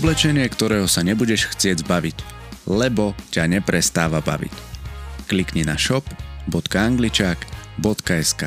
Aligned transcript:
Oblečenie, 0.00 0.48
ktorého 0.48 0.88
sa 0.88 1.04
nebudeš 1.04 1.52
chcieť 1.52 1.84
zbaviť, 1.84 2.24
lebo 2.64 3.12
ťa 3.28 3.52
neprestáva 3.52 4.24
baviť. 4.24 4.48
Klikni 5.28 5.60
na 5.60 5.76
shop.angličák.sk 5.76 8.42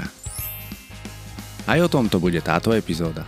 Aj 1.69 1.77
o 1.77 1.85
tomto 1.85 2.17
bude 2.17 2.41
táto 2.41 2.73
epizóda 2.73 3.21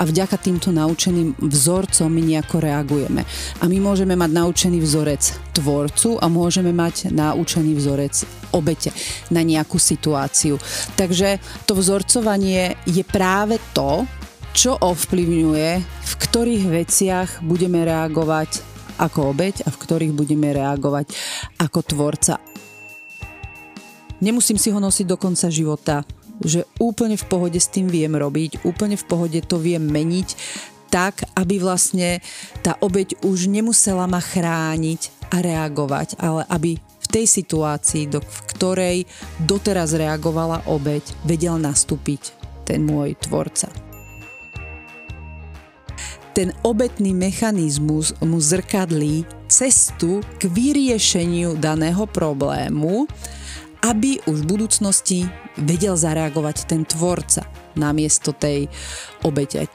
a 0.00 0.02
vďaka 0.02 0.40
týmto 0.40 0.72
naučeným 0.72 1.36
vzorcom 1.38 2.08
my 2.08 2.22
nejako 2.24 2.64
reagujeme. 2.64 3.22
A 3.60 3.68
my 3.68 3.76
môžeme 3.84 4.16
mať 4.16 4.32
naučený 4.32 4.80
vzorec 4.80 5.52
tvorcu 5.52 6.16
a 6.16 6.26
môžeme 6.32 6.72
mať 6.72 7.12
naučený 7.12 7.76
vzorec 7.76 8.24
obete 8.56 8.96
na 9.28 9.44
nejakú 9.44 9.76
situáciu. 9.76 10.56
Takže 10.96 11.36
to 11.68 11.76
vzorcovanie 11.76 12.80
je 12.88 13.04
práve 13.04 13.60
to, 13.76 14.08
čo 14.52 14.76
ovplyvňuje, 14.78 15.70
v 15.82 16.12
ktorých 16.18 16.64
veciach 16.68 17.28
budeme 17.46 17.86
reagovať 17.86 18.62
ako 19.00 19.32
obeď 19.32 19.64
a 19.64 19.68
v 19.72 19.80
ktorých 19.80 20.12
budeme 20.12 20.52
reagovať 20.52 21.12
ako 21.62 21.80
tvorca. 21.84 22.36
Nemusím 24.20 24.60
si 24.60 24.68
ho 24.68 24.76
nosiť 24.76 25.06
do 25.08 25.16
konca 25.16 25.48
života 25.48 26.04
že 26.40 26.64
úplne 26.80 27.20
v 27.20 27.28
pohode 27.28 27.60
s 27.60 27.68
tým 27.68 27.92
viem 27.92 28.16
robiť, 28.16 28.64
úplne 28.64 28.96
v 28.96 29.04
pohode 29.04 29.38
to 29.44 29.60
viem 29.60 29.84
meniť 29.84 30.28
tak, 30.90 31.22
aby 31.38 31.62
vlastne 31.62 32.18
tá 32.64 32.74
obeď 32.82 33.22
už 33.22 33.46
nemusela 33.46 34.10
ma 34.10 34.18
chrániť 34.18 35.30
a 35.30 35.38
reagovať, 35.38 36.18
ale 36.18 36.42
aby 36.50 36.80
v 36.80 37.06
tej 37.06 37.26
situácii, 37.30 38.10
do, 38.10 38.18
v 38.18 38.38
ktorej 38.56 38.98
doteraz 39.38 39.94
reagovala 39.94 40.66
obeď, 40.66 41.04
vedel 41.22 41.60
nastúpiť 41.62 42.34
ten 42.66 42.82
môj 42.82 43.14
tvorca. 43.22 43.89
Ten 46.40 46.56
obetný 46.64 47.12
mechanizmus 47.12 48.16
mu 48.24 48.40
zrkadlí 48.40 49.28
cestu 49.44 50.24
k 50.40 50.48
vyriešeniu 50.48 51.60
daného 51.60 52.08
problému, 52.08 53.04
aby 53.84 54.24
už 54.24 54.40
v 54.40 54.48
budúcnosti 54.48 55.18
vedel 55.60 56.00
zareagovať 56.00 56.64
ten 56.64 56.88
tvorca 56.88 57.44
namiesto 57.76 58.32
tej 58.32 58.72
obete. 59.20 59.68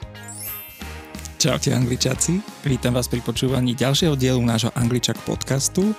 Čaute 1.38 1.70
angličáci, 1.70 2.42
vítam 2.66 2.98
vás 2.98 3.06
pri 3.06 3.22
počúvaní 3.22 3.78
ďalšieho 3.78 4.18
dielu 4.18 4.42
nášho 4.42 4.74
Angličak 4.74 5.22
podcastu. 5.22 5.94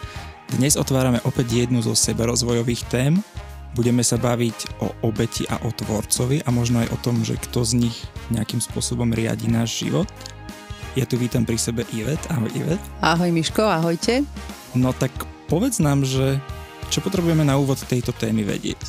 Dnes 0.52 0.75
otvárame 0.75 1.23
opäť 1.23 1.63
jednu 1.63 1.79
zo 1.79 1.95
seberozvojových 1.95 2.83
tém. 2.91 3.23
Budeme 3.71 4.03
sa 4.03 4.19
baviť 4.19 4.83
o 4.83 4.91
obeti 5.07 5.47
a 5.47 5.63
o 5.63 5.71
tvorcovi 5.71 6.43
a 6.43 6.52
možno 6.52 6.83
aj 6.83 6.91
o 6.91 6.97
tom, 6.99 7.23
že 7.23 7.39
kto 7.39 7.63
z 7.63 7.87
nich 7.87 7.95
nejakým 8.35 8.59
spôsobom 8.59 9.15
riadi 9.15 9.47
náš 9.47 9.87
život. 9.87 10.11
Ja 10.97 11.05
tu 11.05 11.13
vítam 11.13 11.45
pri 11.45 11.61
sebe 11.61 11.85
Ivet. 11.93 12.17
Ahoj 12.33 12.49
Ivet. 12.57 12.81
Ahoj 13.05 13.29
Miško, 13.29 13.61
ahojte. 13.61 14.25
No 14.73 14.89
tak 14.97 15.13
povedz 15.45 15.77
nám, 15.77 16.01
že 16.01 16.41
čo 16.89 17.05
potrebujeme 17.05 17.45
na 17.45 17.53
úvod 17.53 17.77
tejto 17.85 18.09
témy 18.17 18.41
vedieť? 18.41 18.81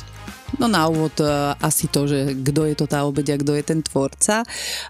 No 0.57 0.65
na 0.65 0.89
úvod 0.89 1.13
uh, 1.21 1.53
asi 1.61 1.85
to, 1.85 2.09
že 2.09 2.33
kto 2.41 2.65
je 2.65 2.73
to 2.73 2.89
tá 2.89 3.05
obeď 3.05 3.37
a 3.37 3.41
kto 3.41 3.53
je 3.53 3.63
ten 3.63 3.79
tvorca. 3.85 4.41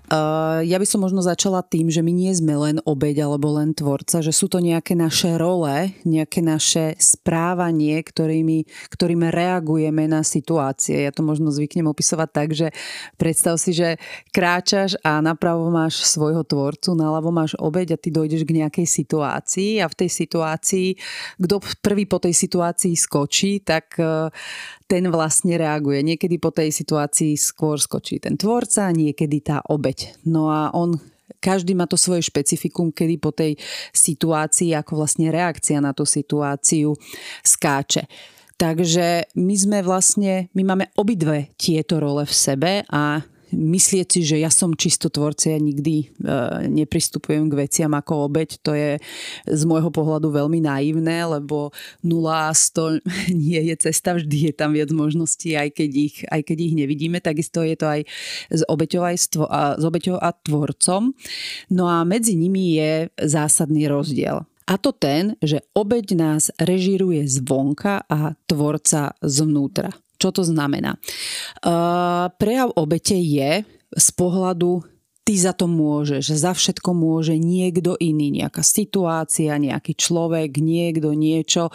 Uh, 0.08 0.64
ja 0.64 0.80
by 0.80 0.88
som 0.88 1.04
možno 1.04 1.20
začala 1.20 1.60
tým, 1.60 1.92
že 1.92 2.00
my 2.00 2.16
nie 2.16 2.32
sme 2.32 2.56
len 2.56 2.78
obeď 2.88 3.28
alebo 3.28 3.60
len 3.60 3.76
tvorca, 3.76 4.24
že 4.24 4.32
sú 4.32 4.48
to 4.48 4.64
nejaké 4.64 4.96
naše 4.96 5.36
role, 5.36 5.92
nejaké 6.08 6.40
naše 6.40 6.96
správanie, 6.96 8.00
ktorými, 8.00 8.64
ktorým 8.88 9.28
reagujeme 9.28 10.08
na 10.08 10.24
situácie. 10.24 11.04
Ja 11.04 11.12
to 11.12 11.28
možno 11.28 11.52
zvyknem 11.52 11.92
opisovať 11.92 12.30
tak, 12.32 12.56
že 12.56 12.72
predstav 13.20 13.60
si, 13.60 13.76
že 13.76 14.00
kráčaš 14.32 14.96
a 15.04 15.20
napravo 15.20 15.68
máš 15.68 16.08
svojho 16.08 16.48
tvorcu, 16.48 16.96
naľavo 16.96 17.36
máš 17.36 17.60
obeď 17.60 18.00
a 18.00 18.02
ty 18.02 18.16
dojdeš 18.16 18.48
k 18.48 18.64
nejakej 18.64 18.88
situácii 18.88 19.84
a 19.84 19.92
v 19.92 19.98
tej 19.98 20.10
situácii, 20.24 20.88
kto 21.36 21.60
prvý 21.84 22.08
po 22.08 22.24
tej 22.24 22.32
situácii 22.32 22.96
skočí, 22.96 23.60
tak 23.60 24.00
uh, 24.00 24.32
ten 24.90 25.06
vlastne 25.14 25.54
reaguje. 25.54 26.02
Niekedy 26.02 26.42
po 26.42 26.50
tej 26.50 26.74
situácii 26.74 27.38
skôr 27.38 27.78
skočí 27.78 28.18
ten 28.18 28.34
tvorca, 28.34 28.90
niekedy 28.90 29.38
tá 29.46 29.62
obeď. 29.70 30.18
No 30.26 30.50
a 30.50 30.74
on 30.74 30.98
každý 31.38 31.78
má 31.78 31.86
to 31.86 31.94
svoje 31.94 32.26
špecifikum, 32.26 32.90
kedy 32.90 33.22
po 33.22 33.30
tej 33.30 33.54
situácii, 33.94 34.74
ako 34.74 35.06
vlastne 35.06 35.30
reakcia 35.30 35.78
na 35.78 35.94
tú 35.94 36.10
situáciu 36.10 36.98
skáče. 37.46 38.10
Takže 38.60 39.32
my 39.40 39.56
sme 39.56 39.80
vlastne, 39.86 40.52
my 40.52 40.64
máme 40.68 40.92
obidve 41.00 41.54
tieto 41.56 42.02
role 42.02 42.28
v 42.28 42.34
sebe 42.34 42.72
a 42.92 43.24
myslieť 43.52 44.08
si, 44.08 44.22
že 44.26 44.38
ja 44.42 44.50
som 44.54 44.74
čisto 44.78 45.10
tvorca, 45.10 45.54
ja 45.54 45.60
nikdy 45.60 45.96
e, 46.02 46.06
nepristupujem 46.70 47.50
k 47.50 47.58
veciam 47.66 47.92
ako 47.94 48.30
obeď, 48.30 48.50
to 48.62 48.72
je 48.74 49.02
z 49.46 49.62
môjho 49.66 49.90
pohľadu 49.90 50.30
veľmi 50.30 50.64
naivné, 50.64 51.26
lebo 51.26 51.74
0 52.06 52.30
a 52.30 52.54
100 52.54 53.04
nie 53.48 53.62
je 53.70 53.76
cesta, 53.90 54.18
vždy 54.18 54.52
je 54.52 54.54
tam 54.54 54.74
viac 54.74 54.90
možností, 54.94 55.58
aj 55.58 55.76
keď 55.76 55.92
ich, 55.94 56.16
aj 56.30 56.42
keď 56.46 56.58
ich 56.58 56.74
nevidíme, 56.78 57.18
takisto 57.20 57.62
je 57.66 57.76
to 57.78 57.88
aj 57.90 58.02
s 58.54 58.62
obeťou, 58.66 59.02
a, 59.04 59.78
s 59.78 59.84
obeťou 59.84 60.18
a 60.18 60.30
tvorcom. 60.34 61.14
No 61.74 61.90
a 61.90 62.06
medzi 62.06 62.34
nimi 62.34 62.78
je 62.78 63.10
zásadný 63.18 63.90
rozdiel. 63.90 64.46
A 64.70 64.78
to 64.78 64.94
ten, 64.94 65.34
že 65.42 65.66
obeď 65.74 66.14
nás 66.14 66.54
režíruje 66.62 67.26
zvonka 67.26 68.06
a 68.06 68.38
tvorca 68.46 69.18
zvnútra. 69.18 69.90
Čo 70.20 70.36
to 70.36 70.44
znamená? 70.44 71.00
Uh, 71.64 72.28
prejav 72.36 72.76
obete 72.76 73.16
je 73.16 73.64
z 73.96 74.08
pohľadu 74.14 74.84
ty 75.30 75.38
za 75.38 75.54
to 75.54 75.70
môžeš, 75.70 76.34
za 76.34 76.58
všetko 76.58 76.90
môže 76.98 77.38
niekto 77.38 77.94
iný, 78.02 78.34
nejaká 78.34 78.66
situácia, 78.66 79.62
nejaký 79.62 79.94
človek, 79.94 80.58
niekto, 80.58 81.14
niečo. 81.14 81.70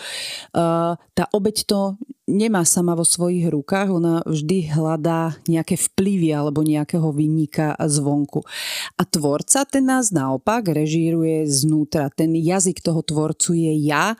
Uh, 0.50 0.98
tá 1.14 1.30
obeď 1.30 1.62
to 1.62 1.94
nemá 2.26 2.66
sama 2.66 2.98
vo 2.98 3.06
svojich 3.06 3.46
rukách, 3.46 3.94
ona 3.94 4.26
vždy 4.26 4.74
hľadá 4.74 5.38
nejaké 5.46 5.78
vplyvy 5.78 6.34
alebo 6.34 6.66
nejakého 6.66 7.14
vynika 7.14 7.78
zvonku. 7.78 8.42
A 8.98 9.06
tvorca 9.06 9.62
ten 9.70 9.86
nás 9.86 10.10
naopak 10.10 10.74
režíruje 10.74 11.46
znútra. 11.46 12.10
Ten 12.10 12.34
jazyk 12.34 12.82
toho 12.82 13.06
tvorcu 13.06 13.54
je 13.54 13.70
ja. 13.86 14.18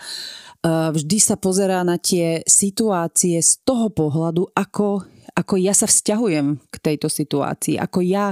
Vždy 0.62 1.18
sa 1.18 1.34
pozerá 1.34 1.82
na 1.82 1.98
tie 1.98 2.46
situácie 2.46 3.42
z 3.42 3.66
toho 3.66 3.90
pohľadu, 3.90 4.46
ako 4.54 5.10
ako 5.34 5.58
ja 5.58 5.74
sa 5.74 5.90
vzťahujem 5.90 6.62
k 6.70 6.76
tejto 6.78 7.10
situácii, 7.10 7.74
ako 7.74 8.06
ja 8.06 8.30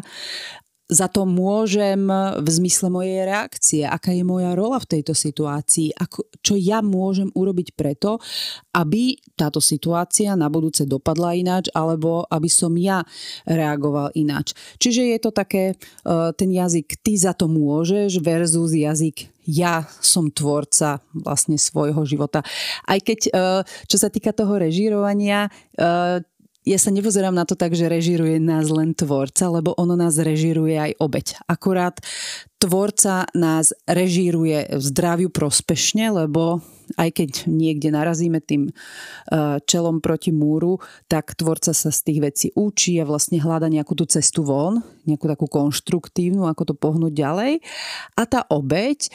za 0.93 1.09
to 1.09 1.25
môžem 1.25 2.05
v 2.37 2.49
zmysle 2.49 2.93
mojej 2.93 3.25
reakcie, 3.25 3.83
aká 3.89 4.13
je 4.13 4.23
moja 4.23 4.53
rola 4.53 4.77
v 4.77 5.01
tejto 5.01 5.17
situácii, 5.17 5.97
ako, 5.97 6.29
čo 6.45 6.55
ja 6.61 6.85
môžem 6.85 7.33
urobiť 7.33 7.73
preto, 7.73 8.21
aby 8.77 9.17
táto 9.33 9.59
situácia 9.59 10.37
na 10.37 10.53
budúce 10.53 10.85
dopadla 10.85 11.33
ináč, 11.33 11.73
alebo 11.73 12.29
aby 12.29 12.49
som 12.53 12.77
ja 12.77 13.01
reagoval 13.49 14.13
ináč. 14.13 14.53
Čiže 14.77 15.17
je 15.17 15.19
to 15.19 15.31
také, 15.33 15.65
e, 15.73 16.15
ten 16.37 16.53
jazyk 16.53 17.01
ty 17.01 17.17
za 17.17 17.33
to 17.33 17.49
môžeš 17.49 18.21
versus 18.21 18.77
jazyk 18.77 19.33
ja 19.47 19.83
som 19.99 20.31
tvorca 20.31 21.03
vlastne 21.11 21.59
svojho 21.59 22.07
života. 22.07 22.47
Aj 22.87 22.99
keď, 23.03 23.21
e, 23.27 23.31
čo 23.91 23.97
sa 23.99 24.07
týka 24.07 24.31
toho 24.31 24.55
režírovania, 24.55 25.51
e, 25.75 26.23
ja 26.63 26.79
sa 26.79 26.95
nepozerám 26.95 27.35
na 27.35 27.43
to 27.43 27.59
tak, 27.59 27.75
že 27.75 27.91
režiruje 27.91 28.39
nás 28.39 28.71
len 28.71 28.95
tvorca, 28.95 29.51
lebo 29.51 29.75
ono 29.75 29.99
nás 29.99 30.15
režiruje 30.15 30.79
aj 30.79 30.93
obeď. 31.03 31.27
Akurát 31.51 31.99
tvorca 32.63 33.27
nás 33.35 33.75
režíruje 33.91 34.71
v 34.71 34.83
zdraviu 34.87 35.35
prospešne, 35.35 36.15
lebo 36.15 36.63
aj 36.95 37.11
keď 37.11 37.31
niekde 37.49 37.89
narazíme 37.91 38.39
tým 38.39 38.69
e, 38.69 38.73
čelom 39.65 39.99
proti 39.99 40.31
múru, 40.31 40.79
tak 41.09 41.35
tvorca 41.35 41.73
sa 41.73 41.91
z 41.91 42.01
tých 42.05 42.19
vecí 42.23 42.47
učí 42.55 43.01
a 43.01 43.09
vlastne 43.09 43.41
hľada 43.41 43.67
nejakú 43.67 43.97
tú 43.97 44.05
cestu 44.07 44.45
von, 44.45 44.85
nejakú 45.09 45.27
takú 45.27 45.47
konštruktívnu, 45.49 46.47
ako 46.47 46.73
to 46.73 46.75
pohnúť 46.77 47.13
ďalej. 47.17 47.53
A 48.15 48.23
tá 48.29 48.45
obeď 48.47 49.09
e, 49.09 49.11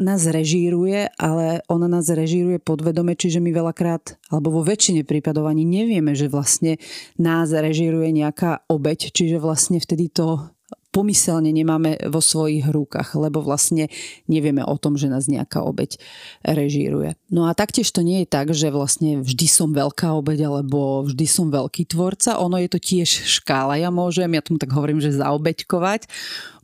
nás 0.00 0.24
režíruje, 0.26 1.06
ale 1.20 1.62
ona 1.68 1.86
nás 1.86 2.08
režíruje 2.08 2.58
podvedome, 2.58 3.14
čiže 3.14 3.38
my 3.38 3.52
veľakrát, 3.54 4.18
alebo 4.32 4.58
vo 4.58 4.62
väčšine 4.64 5.04
prípadov 5.04 5.46
ani 5.46 5.62
nevieme, 5.68 6.16
že 6.16 6.32
vlastne 6.32 6.80
nás 7.20 7.52
režíruje 7.52 8.10
nejaká 8.10 8.66
obeď, 8.66 9.12
čiže 9.14 9.38
vlastne 9.38 9.78
vtedy 9.78 10.10
to 10.10 10.48
pomyselne 10.98 11.54
nemáme 11.54 11.94
vo 12.10 12.18
svojich 12.18 12.66
rukách, 12.66 13.14
lebo 13.14 13.38
vlastne 13.38 13.86
nevieme 14.26 14.66
o 14.66 14.74
tom, 14.74 14.98
že 14.98 15.06
nás 15.06 15.30
nejaká 15.30 15.62
obeď 15.62 15.94
režíruje. 16.42 17.14
No 17.30 17.46
a 17.46 17.54
taktiež 17.54 17.94
to 17.94 18.02
nie 18.02 18.26
je 18.26 18.28
tak, 18.34 18.50
že 18.50 18.74
vlastne 18.74 19.22
vždy 19.22 19.46
som 19.46 19.70
veľká 19.70 20.10
obeď 20.18 20.50
alebo 20.50 21.06
vždy 21.06 21.26
som 21.30 21.54
veľký 21.54 21.86
tvorca. 21.86 22.42
Ono 22.42 22.58
je 22.58 22.66
to 22.66 22.82
tiež 22.82 23.06
škála. 23.38 23.78
Ja 23.78 23.94
môžem, 23.94 24.26
ja 24.34 24.42
tomu 24.42 24.58
tak 24.58 24.74
hovorím, 24.74 24.98
že 24.98 25.14
zaobeďkovať. 25.14 26.10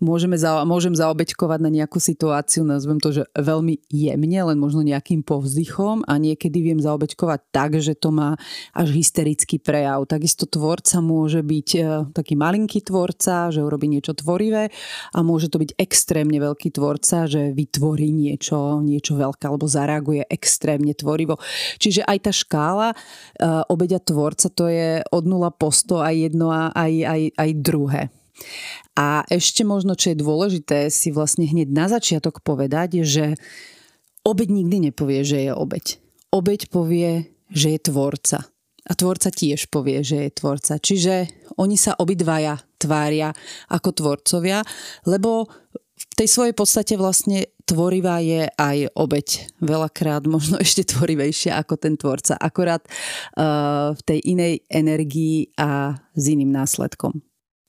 Môžeme 0.03 0.35
za, 0.35 0.67
môžem 0.67 0.93
zaobeďkovať 0.99 1.61
na 1.63 1.71
nejakú 1.71 2.03
situáciu, 2.03 2.67
nazvem 2.67 2.99
to, 2.99 3.15
že 3.15 3.23
veľmi 3.39 3.79
jemne, 3.89 4.41
len 4.51 4.59
možno 4.59 4.83
nejakým 4.83 5.23
povzdychom 5.23 6.03
a 6.05 6.19
niekedy 6.19 6.61
viem 6.61 6.83
zaobeďkovať 6.83 7.41
tak, 7.55 7.79
že 7.79 7.95
to 7.95 8.11
má 8.11 8.35
až 8.75 8.91
hysterický 8.91 9.63
prejav. 9.63 10.05
Takisto 10.11 10.45
tvorca 10.45 10.99
môže 10.99 11.41
byť 11.41 11.69
e, 11.79 11.81
taký 12.13 12.35
malinký 12.35 12.83
tvorca, 12.85 13.49
že 13.49 13.63
urobí 13.63 13.89
niečo 13.89 14.13
tvorivé 14.25 14.73
a 15.13 15.21
môže 15.21 15.53
to 15.53 15.61
byť 15.61 15.77
extrémne 15.77 16.41
veľký 16.41 16.73
tvorca, 16.73 17.29
že 17.29 17.53
vytvorí 17.53 18.09
niečo, 18.09 18.81
niečo 18.81 19.21
veľké 19.21 19.45
alebo 19.45 19.69
zareaguje 19.69 20.25
extrémne 20.33 20.97
tvorivo. 20.97 21.37
Čiže 21.77 22.09
aj 22.09 22.19
tá 22.25 22.33
škála 22.33 22.89
uh, 22.97 23.69
obeďa 23.69 24.01
tvorca 24.01 24.49
to 24.49 24.73
je 24.73 25.05
od 25.13 25.25
0 25.29 25.53
po 25.61 25.69
100 25.69 26.01
aj 26.01 26.15
jedno 26.17 26.49
a 26.49 26.73
aj, 26.73 26.93
aj, 27.05 27.23
aj 27.37 27.51
druhé. 27.61 28.03
A 28.97 29.23
ešte 29.31 29.63
možno, 29.63 29.95
čo 29.95 30.11
je 30.11 30.23
dôležité 30.23 30.89
si 30.89 31.15
vlastne 31.15 31.45
hneď 31.47 31.69
na 31.71 31.87
začiatok 31.87 32.43
povedať, 32.43 33.05
že 33.05 33.39
obeď 34.25 34.49
nikdy 34.51 34.91
nepovie, 34.91 35.23
že 35.23 35.51
je 35.51 35.53
obeď. 35.53 36.01
Obeď 36.35 36.67
povie, 36.73 37.31
že 37.53 37.77
je 37.77 37.79
tvorca 37.79 38.54
a 38.85 38.93
tvorca 38.93 39.33
tiež 39.33 39.73
povie, 39.73 40.05
že 40.05 40.29
je 40.29 40.37
tvorca. 40.37 40.77
Čiže 40.77 41.15
oni 41.57 41.77
sa 41.81 41.97
obidvaja 41.97 42.61
tvária 42.77 43.33
ako 43.73 43.91
tvorcovia, 43.97 44.61
lebo 45.09 45.49
v 45.95 46.05
tej 46.19 46.29
svojej 46.29 46.55
podstate 46.55 46.95
vlastne 46.99 47.49
tvorivá 47.65 48.21
je 48.21 48.45
aj 48.47 48.93
obeď. 48.93 49.29
Veľakrát 49.65 50.29
možno 50.29 50.61
ešte 50.65 50.85
tvorivejšia 50.85 51.57
ako 51.59 51.75
ten 51.81 51.95
tvorca. 51.97 52.37
Akorát 52.37 52.85
uh, 52.85 53.97
v 53.97 54.03
tej 54.05 54.19
inej 54.25 54.55
energii 54.69 55.49
a 55.57 55.97
s 56.13 56.25
iným 56.29 56.53
následkom. 56.53 57.25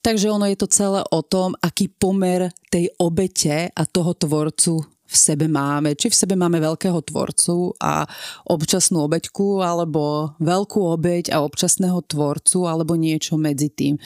Takže 0.06 0.30
ono 0.30 0.46
je 0.46 0.58
to 0.62 0.70
celé 0.70 1.02
o 1.02 1.26
tom, 1.26 1.58
aký 1.66 1.90
pomer 1.90 2.54
tej 2.70 2.94
obete 3.02 3.74
a 3.74 3.84
toho 3.90 4.14
tvorcu 4.14 4.95
v 5.06 5.16
sebe 5.16 5.46
máme. 5.46 5.94
Či 5.94 6.10
v 6.10 6.20
sebe 6.26 6.36
máme 6.36 6.58
veľkého 6.58 7.00
tvorcu 7.06 7.78
a 7.78 8.06
občasnú 8.50 9.06
obeťku, 9.06 9.62
alebo 9.62 10.34
veľkú 10.42 10.82
obeť 10.82 11.32
a 11.32 11.46
občasného 11.46 12.02
tvorcu, 12.10 12.66
alebo 12.66 12.98
niečo 12.98 13.38
medzi 13.38 13.70
tým. 13.70 14.02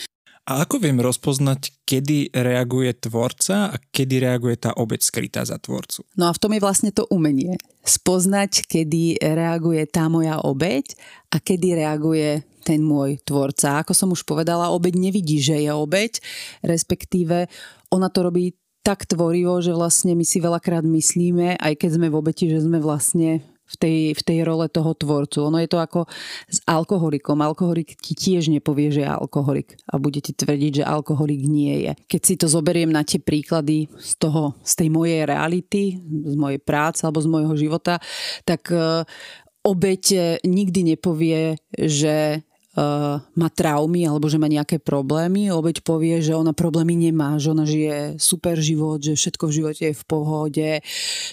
A 0.50 0.66
ako 0.66 0.81
viem 0.81 0.98
rozpoznať, 0.98 1.86
kedy 1.86 2.34
reaguje 2.34 2.90
tvorca 2.98 3.69
a 3.69 3.78
kedy 3.78 4.25
reaguje 4.25 4.57
tá 4.57 4.74
obeď 4.74 5.06
skrytá 5.06 5.46
za 5.46 5.62
tvorcu? 5.62 6.01
No 6.18 6.25
a 6.25 6.34
v 6.34 6.42
tom 6.42 6.57
je 6.57 6.66
vlastne 6.66 6.90
to 6.90 7.06
umenie. 7.13 7.54
Spoznať, 7.86 8.66
kedy 8.66 9.22
reaguje 9.22 9.86
tá 9.86 10.10
moja 10.10 10.42
obeď 10.42 10.98
a 11.30 11.38
kedy 11.38 11.78
reaguje 11.78 12.42
ten 12.66 12.81
môj 12.81 13.22
tvorca. 13.22 13.86
Ako 13.86 13.94
som 13.94 14.10
už 14.10 14.25
povedala, 14.25 14.74
obeď 14.74 14.98
nevidí, 14.98 15.38
že 15.38 15.62
je 15.62 15.69
obeď, 15.69 16.18
respektíve 16.66 17.45
ona 17.94 18.10
to 18.10 18.25
robí 18.25 18.57
tak 18.90 19.06
tvorivo, 19.06 19.62
že 19.62 19.70
vlastne 19.70 20.18
my 20.18 20.26
si 20.26 20.42
veľakrát 20.42 20.82
myslíme, 20.82 21.62
aj 21.62 21.74
keď 21.78 22.02
sme 22.02 22.10
v 22.10 22.18
obeti, 22.18 22.50
že 22.50 22.66
sme 22.66 22.82
vlastne 22.82 23.46
v 23.70 23.76
tej, 23.78 23.98
v 24.18 24.22
tej 24.26 24.40
role 24.42 24.66
toho 24.66 24.98
tvorcu. 24.98 25.46
Ono 25.46 25.62
je 25.62 25.70
to 25.70 25.78
ako 25.78 26.10
s 26.50 26.58
alkoholikom. 26.66 27.38
Alkoholik 27.38 27.94
ti 28.02 28.18
tiež 28.18 28.50
nepovie, 28.50 28.90
že 28.90 29.06
je 29.06 29.14
alkoholik 29.14 29.78
a 29.86 30.02
bude 30.02 30.18
ti 30.26 30.34
tvrdiť, 30.34 30.82
že 30.82 30.90
alkoholik 30.90 31.46
nie 31.46 31.86
je. 31.86 31.92
Keď 32.10 32.22
si 32.26 32.34
to 32.34 32.50
zoberiem 32.50 32.90
na 32.90 33.06
tie 33.06 33.22
príklady 33.22 33.86
z 34.02 34.18
toho, 34.18 34.58
z 34.66 34.74
tej 34.74 34.90
mojej 34.90 35.30
reality, 35.30 36.02
z 36.26 36.34
mojej 36.34 36.58
práce 36.58 37.06
alebo 37.06 37.22
z 37.22 37.30
môjho 37.30 37.54
života, 37.54 38.02
tak 38.42 38.74
uh, 38.74 39.06
obeť 39.62 40.42
nikdy 40.42 40.98
nepovie, 40.98 41.62
že 41.78 42.42
má 43.36 43.48
traumy 43.52 44.08
alebo 44.08 44.31
že 44.31 44.40
má 44.40 44.48
nejaké 44.48 44.80
problémy. 44.80 45.52
Obeď 45.52 45.84
povie, 45.84 46.22
že 46.24 46.38
ona 46.38 46.56
problémy 46.56 46.96
nemá, 46.96 47.36
že 47.42 47.52
ona 47.52 47.66
žije 47.68 48.22
super 48.22 48.56
život, 48.60 49.02
že 49.04 49.18
všetko 49.18 49.44
v 49.50 49.56
živote 49.56 49.84
je 49.92 49.96
v 49.96 50.06
pohode, 50.08 50.70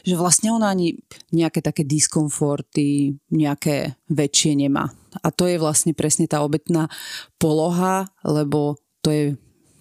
že 0.02 0.14
vlastne 0.18 0.50
ona 0.50 0.72
ani 0.72 0.98
nejaké 1.30 1.62
také 1.62 1.86
diskomforty, 1.86 3.16
nejaké 3.30 3.94
väčšie 4.10 4.52
nemá. 4.66 4.90
A 5.24 5.28
to 5.32 5.48
je 5.48 5.56
vlastne 5.56 5.96
presne 5.96 6.28
tá 6.28 6.44
obetná 6.44 6.92
poloha, 7.40 8.10
lebo 8.26 8.76
to 9.00 9.08
je 9.12 9.24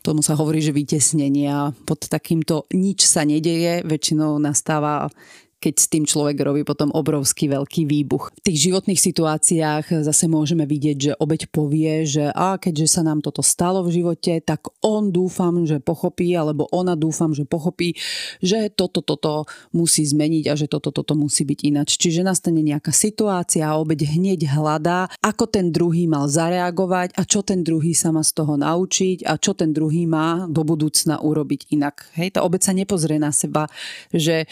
tomu 0.06 0.22
sa 0.22 0.38
hovorí, 0.38 0.62
že 0.62 0.70
vytesnenie 0.70 1.50
a 1.50 1.74
pod 1.74 2.06
takýmto 2.06 2.70
nič 2.78 3.10
sa 3.10 3.26
nedeje, 3.26 3.82
väčšinou 3.82 4.38
nastáva 4.38 5.10
keď 5.66 5.76
s 5.82 5.90
tým 5.90 6.06
človek 6.06 6.38
robí 6.46 6.62
potom 6.62 6.94
obrovský 6.94 7.50
veľký 7.50 7.90
výbuch. 7.90 8.30
V 8.38 8.54
tých 8.54 8.70
životných 8.70 9.02
situáciách 9.02 10.06
zase 10.06 10.30
môžeme 10.30 10.70
vidieť, 10.70 10.98
že 11.02 11.12
obeď 11.18 11.50
povie, 11.50 12.06
že 12.06 12.30
a 12.30 12.62
keďže 12.62 12.86
sa 12.86 13.02
nám 13.02 13.26
toto 13.26 13.42
stalo 13.42 13.82
v 13.82 13.98
živote, 13.98 14.46
tak 14.46 14.70
on 14.86 15.10
dúfam, 15.10 15.66
že 15.66 15.82
pochopí, 15.82 16.38
alebo 16.38 16.70
ona 16.70 16.94
dúfam, 16.94 17.34
že 17.34 17.50
pochopí, 17.50 17.98
že 18.46 18.70
toto, 18.70 19.02
toto 19.02 19.50
musí 19.74 20.06
zmeniť 20.06 20.46
a 20.46 20.54
že 20.54 20.70
toto, 20.70 20.94
toto 20.94 21.18
musí 21.18 21.42
byť 21.42 21.60
inač. 21.66 21.98
Čiže 21.98 22.22
nastane 22.22 22.62
nejaká 22.62 22.94
situácia 22.94 23.66
a 23.66 23.82
obeď 23.82 24.06
hneď 24.06 24.46
hľadá, 24.46 25.10
ako 25.26 25.50
ten 25.50 25.74
druhý 25.74 26.06
mal 26.06 26.30
zareagovať 26.30 27.18
a 27.18 27.26
čo 27.26 27.42
ten 27.42 27.66
druhý 27.66 27.98
sa 27.98 28.14
má 28.14 28.22
z 28.22 28.38
toho 28.38 28.54
naučiť 28.54 29.26
a 29.26 29.42
čo 29.42 29.58
ten 29.58 29.74
druhý 29.74 30.06
má 30.06 30.46
do 30.46 30.62
budúcna 30.62 31.18
urobiť 31.26 31.74
inak. 31.74 32.06
Hej, 32.14 32.38
tá 32.38 32.46
obeď 32.46 32.62
sa 32.70 32.74
nepozrie 32.78 33.18
na 33.18 33.34
seba, 33.34 33.66
že 34.14 34.46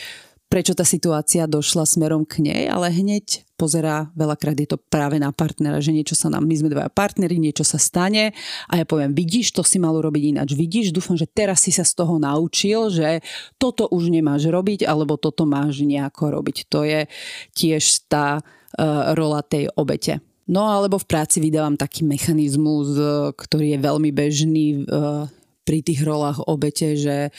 prečo 0.54 0.78
tá 0.78 0.86
situácia 0.86 1.50
došla 1.50 1.82
smerom 1.82 2.30
k 2.30 2.46
nej, 2.46 2.70
ale 2.70 2.94
hneď 2.94 3.42
pozerá, 3.58 4.14
veľakrát 4.14 4.54
je 4.54 4.70
to 4.70 4.78
práve 4.78 5.18
na 5.18 5.34
partnera, 5.34 5.82
že 5.82 5.90
niečo 5.90 6.14
sa 6.14 6.30
nám, 6.30 6.46
my 6.46 6.54
sme 6.54 6.70
dvaja 6.70 6.94
partneri, 6.94 7.42
niečo 7.42 7.66
sa 7.66 7.82
stane 7.82 8.38
a 8.70 8.74
ja 8.78 8.86
poviem, 8.86 9.18
vidíš, 9.18 9.58
to 9.58 9.66
si 9.66 9.82
mal 9.82 9.98
urobiť 9.98 10.38
ináč, 10.38 10.54
vidíš, 10.54 10.94
dúfam, 10.94 11.18
že 11.18 11.26
teraz 11.26 11.66
si 11.66 11.74
sa 11.74 11.82
z 11.82 11.98
toho 11.98 12.22
naučil, 12.22 12.94
že 12.94 13.26
toto 13.58 13.90
už 13.90 14.14
nemáš 14.14 14.46
robiť, 14.46 14.86
alebo 14.86 15.18
toto 15.18 15.50
máš 15.50 15.82
nejako 15.82 16.38
robiť. 16.38 16.70
To 16.70 16.86
je 16.86 17.10
tiež 17.58 18.06
tá 18.06 18.38
uh, 18.38 19.18
rola 19.18 19.42
tej 19.42 19.74
obete. 19.74 20.22
No 20.46 20.70
alebo 20.70 21.02
v 21.02 21.10
práci 21.10 21.42
vydávam 21.42 21.80
taký 21.80 22.04
mechanizmus, 22.04 23.00
e, 23.00 23.32
ktorý 23.32 23.74
je 23.74 23.80
veľmi 23.80 24.12
bežný 24.12 24.84
uh, 24.84 25.24
pri 25.64 25.80
tých 25.84 26.04
rolách 26.04 26.44
obete, 26.46 26.96
že 27.00 27.32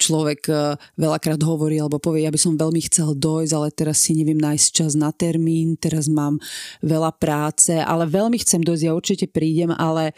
človek 0.00 0.40
e, 0.48 0.54
veľakrát 0.96 1.40
hovorí 1.44 1.76
alebo 1.80 2.00
povie, 2.00 2.24
ja 2.24 2.32
by 2.32 2.40
som 2.40 2.56
veľmi 2.56 2.80
chcel 2.88 3.12
dojsť, 3.16 3.52
ale 3.52 3.68
teraz 3.72 4.00
si 4.00 4.16
neviem 4.16 4.40
nájsť 4.40 4.66
čas 4.72 4.92
na 4.96 5.12
termín, 5.12 5.76
teraz 5.76 6.08
mám 6.08 6.40
veľa 6.80 7.12
práce, 7.16 7.76
ale 7.76 8.08
veľmi 8.08 8.40
chcem 8.40 8.64
dojsť, 8.64 8.84
ja 8.84 8.92
určite 8.96 9.26
prídem, 9.28 9.70
ale 9.76 10.12
e, 10.12 10.14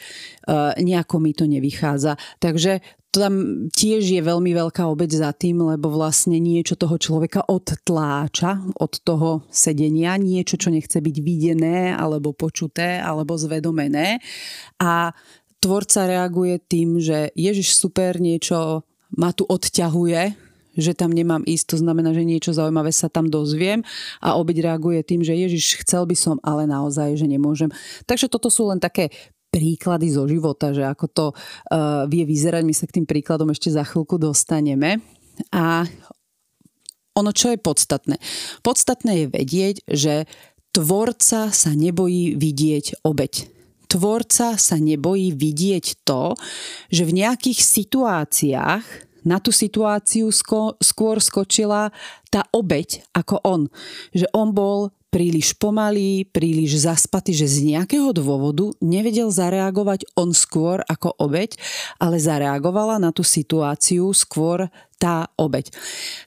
nejako 0.82 1.18
mi 1.18 1.34
to 1.34 1.44
nevychádza. 1.50 2.14
Takže 2.38 2.80
tam 3.08 3.66
tiež 3.72 4.04
je 4.04 4.20
veľmi 4.20 4.52
veľká 4.52 4.84
obec 4.84 5.08
za 5.08 5.32
tým, 5.32 5.64
lebo 5.64 5.88
vlastne 5.88 6.36
niečo 6.36 6.76
toho 6.76 7.00
človeka 7.00 7.48
odtláča 7.48 8.76
od 8.76 8.92
toho 9.00 9.48
sedenia, 9.48 10.14
niečo, 10.20 10.60
čo 10.60 10.68
nechce 10.68 11.00
byť 11.00 11.16
videné, 11.24 11.96
alebo 11.96 12.36
počuté, 12.36 13.00
alebo 13.00 13.34
zvedomené. 13.40 14.20
A 14.76 15.16
tvorca 15.68 16.08
reaguje 16.08 16.56
tým, 16.64 16.96
že 16.96 17.28
Ježiš 17.36 17.76
super 17.76 18.16
niečo 18.16 18.88
ma 19.12 19.36
tu 19.36 19.44
odťahuje, 19.44 20.32
že 20.80 20.96
tam 20.96 21.12
nemám 21.12 21.44
ísť, 21.44 21.76
to 21.76 21.76
znamená, 21.84 22.16
že 22.16 22.24
niečo 22.24 22.56
zaujímavé 22.56 22.88
sa 22.88 23.12
tam 23.12 23.28
dozviem 23.28 23.84
a 24.24 24.40
obeď 24.40 24.72
reaguje 24.72 25.04
tým, 25.04 25.20
že 25.20 25.36
Ježiš 25.36 25.84
chcel 25.84 26.08
by 26.08 26.16
som, 26.16 26.40
ale 26.40 26.64
naozaj, 26.64 27.20
že 27.20 27.28
nemôžem. 27.28 27.68
Takže 28.08 28.32
toto 28.32 28.48
sú 28.48 28.72
len 28.72 28.80
také 28.80 29.12
príklady 29.52 30.08
zo 30.08 30.24
života, 30.24 30.72
že 30.72 30.88
ako 30.88 31.06
to 31.12 31.26
uh, 31.36 32.08
vie 32.08 32.24
vyzerať, 32.24 32.64
my 32.64 32.72
sa 32.72 32.88
k 32.88 33.00
tým 33.00 33.06
príkladom 33.08 33.52
ešte 33.52 33.68
za 33.68 33.84
chvíľku 33.84 34.16
dostaneme. 34.16 35.04
A 35.52 35.84
ono, 37.12 37.30
čo 37.36 37.52
je 37.52 37.60
podstatné? 37.60 38.16
Podstatné 38.64 39.12
je 39.12 39.26
vedieť, 39.28 39.76
že 39.84 40.24
tvorca 40.72 41.52
sa 41.52 41.70
nebojí 41.76 42.38
vidieť 42.38 43.04
obeď 43.04 43.57
tvorca 43.88 44.60
sa 44.60 44.76
nebojí 44.76 45.32
vidieť 45.32 46.04
to, 46.04 46.36
že 46.92 47.08
v 47.08 47.24
nejakých 47.24 47.60
situáciách 47.64 48.84
na 49.26 49.42
tú 49.42 49.50
situáciu 49.50 50.30
skôr 50.78 51.16
skočila 51.20 51.90
tá 52.32 52.46
obeď 52.54 53.02
ako 53.16 53.36
on. 53.44 53.62
Že 54.14 54.26
on 54.32 54.48
bol 54.54 54.78
príliš 55.08 55.56
pomalý, 55.56 56.28
príliš 56.28 56.84
zaspatý, 56.84 57.32
že 57.32 57.48
z 57.48 57.76
nejakého 57.76 58.12
dôvodu 58.12 58.72
nevedel 58.84 59.32
zareagovať 59.32 60.04
on 60.20 60.36
skôr 60.36 60.84
ako 60.84 61.16
obeď, 61.16 61.56
ale 61.96 62.20
zareagovala 62.20 63.00
na 63.00 63.10
tú 63.12 63.24
situáciu 63.24 64.12
skôr 64.12 64.68
tá 65.00 65.32
obeď. 65.40 65.72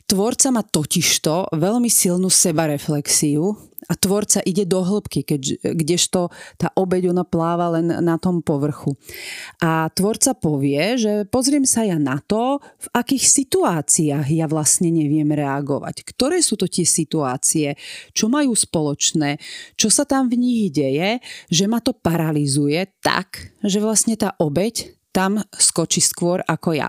Tvorca 0.10 0.50
má 0.50 0.66
totižto 0.66 1.54
veľmi 1.54 1.90
silnú 1.90 2.34
sebareflexiu 2.34 3.71
a 3.90 3.94
tvorca 3.98 4.46
ide 4.46 4.70
do 4.70 4.86
hĺbky, 4.86 5.26
keď, 5.26 5.74
kdežto 5.74 6.30
tá 6.58 6.70
obeď 6.78 7.10
ona 7.10 7.26
pláva 7.26 7.74
len 7.80 7.90
na 7.90 8.22
tom 8.22 8.46
povrchu. 8.46 8.94
A 9.62 9.90
tvorca 9.90 10.38
povie, 10.38 11.02
že 11.02 11.12
pozriem 11.26 11.66
sa 11.66 11.82
ja 11.82 11.98
na 11.98 12.22
to, 12.22 12.62
v 12.62 12.88
akých 12.94 13.26
situáciách 13.26 14.28
ja 14.30 14.46
vlastne 14.46 14.94
neviem 14.94 15.30
reagovať. 15.30 16.06
Ktoré 16.06 16.44
sú 16.46 16.60
to 16.60 16.70
tie 16.70 16.86
situácie, 16.86 17.74
čo 18.14 18.30
majú 18.30 18.54
spoločné, 18.54 19.42
čo 19.74 19.90
sa 19.90 20.06
tam 20.06 20.30
v 20.30 20.38
nich 20.38 20.62
deje, 20.70 21.18
že 21.50 21.66
ma 21.66 21.82
to 21.82 21.98
paralizuje 21.98 22.86
tak, 23.02 23.58
že 23.66 23.82
vlastne 23.82 24.14
tá 24.14 24.38
obeď 24.38 24.94
tam 25.12 25.44
skočí 25.52 26.00
skôr 26.00 26.40
ako 26.48 26.72
ja. 26.76 26.88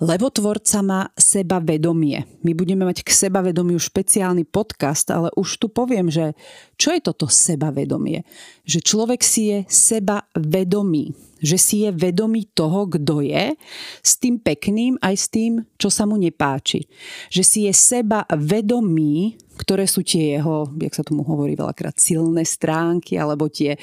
Lebo 0.00 0.32
tvorca 0.32 0.80
má 0.80 1.12
sebavedomie. 1.12 2.24
My 2.40 2.56
budeme 2.56 2.88
mať 2.88 3.04
k 3.04 3.12
sebavedomiu 3.12 3.76
špeciálny 3.76 4.48
podcast, 4.48 5.12
ale 5.12 5.28
už 5.36 5.60
tu 5.60 5.68
poviem, 5.68 6.08
že 6.08 6.32
čo 6.80 6.96
je 6.96 7.04
toto 7.04 7.28
sebavedomie? 7.28 8.24
Že 8.64 8.80
človek 8.80 9.20
si 9.20 9.52
je 9.52 9.58
sebavedomý. 9.68 11.12
Že 11.44 11.56
si 11.60 11.76
je 11.84 11.92
vedomý 11.92 12.48
toho, 12.48 12.88
kto 12.88 13.20
je, 13.20 13.52
s 14.00 14.12
tým 14.16 14.40
pekným 14.40 14.96
aj 15.04 15.14
s 15.20 15.26
tým, 15.28 15.52
čo 15.76 15.92
sa 15.92 16.08
mu 16.08 16.16
nepáči. 16.16 16.88
Že 17.28 17.42
si 17.44 17.58
je 17.68 17.72
sebavedomý, 17.76 19.36
ktoré 19.60 19.84
sú 19.84 20.00
tie 20.00 20.40
jeho, 20.40 20.64
jak 20.80 20.96
sa 20.96 21.04
tomu 21.04 21.28
hovorí 21.28 21.52
veľakrát, 21.52 22.00
silné 22.00 22.48
stránky, 22.48 23.20
alebo 23.20 23.52
tie, 23.52 23.76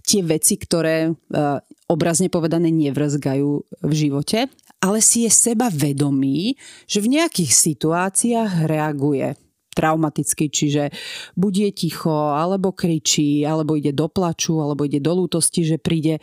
tie 0.00 0.24
veci, 0.24 0.56
ktoré 0.56 1.12
uh, 1.12 1.60
obrazne 1.92 2.32
povedané 2.32 2.72
nevrzgajú 2.72 3.50
v 3.84 3.92
živote 3.92 4.48
ale 4.78 5.02
si 5.02 5.26
je 5.26 5.30
seba 5.30 5.70
vedomý, 5.70 6.54
že 6.86 7.02
v 7.02 7.18
nejakých 7.18 7.50
situáciách 7.50 8.66
reaguje 8.66 9.34
traumaticky, 9.78 10.50
čiže 10.50 10.90
buď 11.38 11.52
je 11.54 11.70
ticho, 11.86 12.34
alebo 12.34 12.74
kričí, 12.74 13.46
alebo 13.46 13.78
ide 13.78 13.94
do 13.94 14.10
plaču, 14.10 14.58
alebo 14.58 14.82
ide 14.82 14.98
do 14.98 15.14
lútosti, 15.14 15.62
že 15.62 15.78
príde 15.78 16.18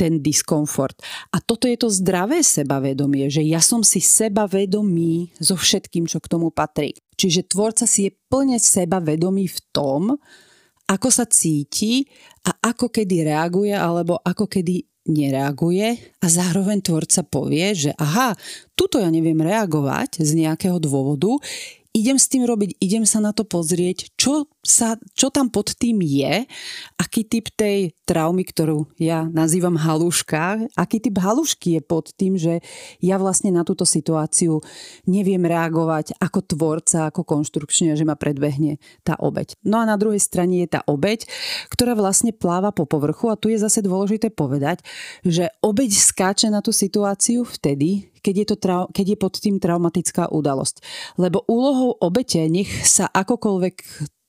ten 0.00 0.24
diskomfort. 0.24 0.96
A 1.36 1.44
toto 1.44 1.68
je 1.68 1.76
to 1.76 1.92
zdravé 1.92 2.40
sebavedomie, 2.40 3.28
že 3.28 3.44
ja 3.44 3.60
som 3.60 3.84
si 3.84 4.00
sebavedomý 4.00 5.36
so 5.36 5.52
všetkým, 5.52 6.08
čo 6.08 6.16
k 6.16 6.32
tomu 6.32 6.48
patrí. 6.48 6.96
Čiže 7.20 7.52
tvorca 7.52 7.84
si 7.84 8.08
je 8.08 8.16
plne 8.32 8.56
sebavedomý 8.56 9.52
v 9.52 9.58
tom, 9.68 10.16
ako 10.88 11.08
sa 11.12 11.28
cíti 11.28 12.08
a 12.48 12.72
ako 12.72 12.88
kedy 12.88 13.28
reaguje, 13.28 13.76
alebo 13.76 14.16
ako 14.20 14.48
kedy 14.48 14.93
nereaguje 15.04 16.00
a 16.20 16.26
zároveň 16.26 16.80
tvorca 16.80 17.20
povie, 17.24 17.76
že 17.76 17.90
aha, 17.96 18.32
tuto 18.72 19.00
ja 19.00 19.12
neviem 19.12 19.36
reagovať 19.36 20.24
z 20.24 20.30
nejakého 20.44 20.80
dôvodu, 20.80 21.36
idem 21.94 22.18
s 22.18 22.26
tým 22.26 22.48
robiť, 22.48 22.80
idem 22.82 23.04
sa 23.06 23.22
na 23.22 23.30
to 23.30 23.46
pozrieť, 23.46 24.10
čo, 24.16 24.48
sa, 24.64 24.96
čo 25.12 25.28
tam 25.28 25.52
pod 25.52 25.76
tým 25.76 26.00
je, 26.00 26.48
aký 26.96 27.22
typ 27.28 27.52
tej 27.52 27.92
traumy, 28.04 28.44
ktorú 28.44 28.88
ja 29.00 29.24
nazývam 29.28 29.76
haluška, 29.76 30.72
aký 30.76 31.00
typ 31.00 31.16
halušky 31.20 31.80
je 31.80 31.82
pod 31.84 32.12
tým, 32.16 32.36
že 32.36 32.60
ja 33.00 33.16
vlastne 33.16 33.52
na 33.52 33.64
túto 33.64 33.88
situáciu 33.88 34.60
neviem 35.08 35.40
reagovať 35.40 36.16
ako 36.20 36.38
tvorca, 36.44 37.08
ako 37.08 37.24
konštrukčne, 37.24 37.96
že 37.96 38.04
ma 38.04 38.16
predbehne 38.16 38.80
tá 39.04 39.16
obeď. 39.16 39.56
No 39.64 39.80
a 39.80 39.88
na 39.88 39.96
druhej 39.96 40.20
strane 40.20 40.64
je 40.64 40.68
tá 40.68 40.80
obeď, 40.84 41.24
ktorá 41.72 41.96
vlastne 41.96 42.32
pláva 42.32 42.72
po 42.72 42.84
povrchu 42.84 43.32
a 43.32 43.38
tu 43.40 43.48
je 43.52 43.60
zase 43.60 43.80
dôležité 43.84 44.32
povedať, 44.32 44.84
že 45.24 45.52
obeď 45.64 45.90
skáče 45.96 46.48
na 46.52 46.60
tú 46.60 46.72
situáciu 46.72 47.44
vtedy, 47.44 48.12
keď 48.24 48.34
je, 48.40 48.46
to 48.48 48.56
trau- 48.56 48.88
keď 48.88 49.06
je 49.14 49.18
pod 49.20 49.34
tým 49.36 49.60
traumatická 49.60 50.32
udalosť. 50.32 50.80
Lebo 51.20 51.44
úlohou 51.44 51.92
obete, 52.00 52.40
nech 52.48 52.72
sa 52.88 53.04
akokoľvek 53.12 53.76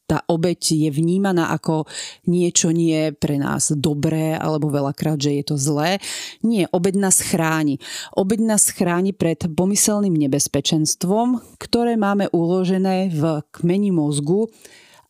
tá 0.06 0.22
obeť 0.30 0.78
je 0.78 0.90
vnímaná 0.94 1.50
ako 1.50 1.90
niečo 2.30 2.70
nie 2.70 3.10
pre 3.14 3.42
nás 3.42 3.74
dobré 3.74 4.38
alebo 4.38 4.70
veľakrát, 4.70 5.18
že 5.18 5.42
je 5.42 5.44
to 5.44 5.56
zlé. 5.58 5.98
Nie, 6.46 6.70
obeď 6.70 6.96
nás 7.02 7.18
chráni. 7.22 7.82
Obeď 8.14 8.40
nás 8.46 8.70
chráni 8.70 9.18
pred 9.18 9.42
pomyselným 9.50 10.14
nebezpečenstvom, 10.14 11.58
ktoré 11.58 11.98
máme 11.98 12.30
uložené 12.30 13.10
v 13.10 13.42
kmeni 13.50 13.90
mozgu, 13.90 14.46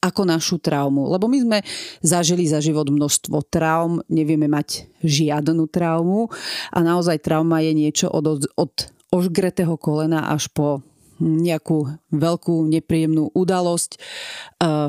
ako 0.05 0.21
našu 0.21 0.61
traumu. 0.61 1.09
Lebo 1.09 1.25
my 1.25 1.37
sme 1.41 1.57
zažili 2.05 2.45
za 2.45 2.61
život 2.61 2.85
množstvo 2.85 3.41
traum, 3.49 4.05
nevieme 4.05 4.45
mať 4.45 4.85
žiadnu 5.01 5.65
traumu 5.65 6.29
a 6.69 6.77
naozaj 6.85 7.25
trauma 7.25 7.65
je 7.65 7.73
niečo 7.73 8.07
od, 8.13 8.45
od 8.53 8.73
ožgretého 9.09 9.73
kolena 9.81 10.29
až 10.29 10.45
po 10.53 10.85
nejakú 11.19 11.99
veľkú 12.11 12.67
nepríjemnú 12.67 13.31
udalosť, 13.31 13.91
e, 13.95 13.99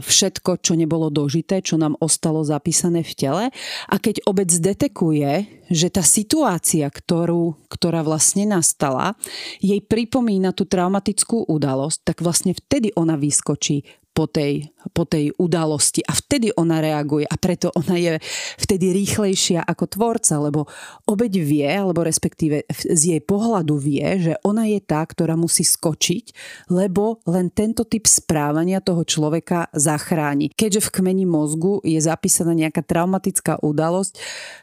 všetko, 0.03 0.63
čo 0.63 0.75
nebolo 0.75 1.11
dožité, 1.11 1.63
čo 1.63 1.79
nám 1.79 1.95
ostalo 2.03 2.43
zapísané 2.43 3.07
v 3.07 3.13
tele. 3.15 3.45
A 3.87 3.95
keď 3.99 4.27
obec 4.27 4.51
detekuje, 4.51 5.47
že 5.71 5.89
tá 5.91 6.03
situácia, 6.03 6.87
ktorú, 6.87 7.59
ktorá 7.71 8.07
vlastne 8.07 8.47
nastala, 8.47 9.19
jej 9.59 9.83
pripomína 9.83 10.55
tú 10.55 10.67
traumatickú 10.67 11.47
udalosť, 11.47 11.99
tak 12.07 12.17
vlastne 12.23 12.55
vtedy 12.55 12.95
ona 12.95 13.19
vyskočí 13.19 14.06
po 14.17 14.25
tej, 14.25 14.73
po 14.97 15.05
tej 15.05 15.37
udalosti 15.37 16.01
a 16.01 16.17
vtedy 16.17 16.49
ona 16.57 16.81
reaguje 16.81 17.29
a 17.29 17.37
preto 17.37 17.69
ona 17.77 18.01
je 18.01 18.17
vtedy 18.57 18.97
rýchlejšia 18.97 19.61
ako 19.61 19.85
tvorca, 19.93 20.41
lebo 20.41 20.65
obeď 21.05 21.33
vie, 21.45 21.69
alebo 21.69 22.01
respektíve 22.01 22.65
z 22.73 23.03
jej 23.13 23.21
pohľadu 23.21 23.77
vie, 23.77 24.33
že 24.33 24.33
ona 24.41 24.65
je 24.65 24.81
tá, 24.81 25.05
ktorá 25.05 25.37
musí 25.37 25.69
skočiť, 25.69 26.33
lebo 26.73 27.21
len 27.29 27.53
tento 27.53 27.85
typ 27.85 28.09
správania 28.09 28.81
toho 28.81 29.05
človeka 29.05 29.69
zachráni. 29.77 30.49
Keďže 30.49 30.89
v 30.89 30.93
kmeni 30.97 31.29
mozgu 31.29 31.85
je 31.85 32.01
zapísaná 32.01 32.57
nejaká 32.57 32.81
traumatická 32.81 33.61
udalosť, 33.61 34.17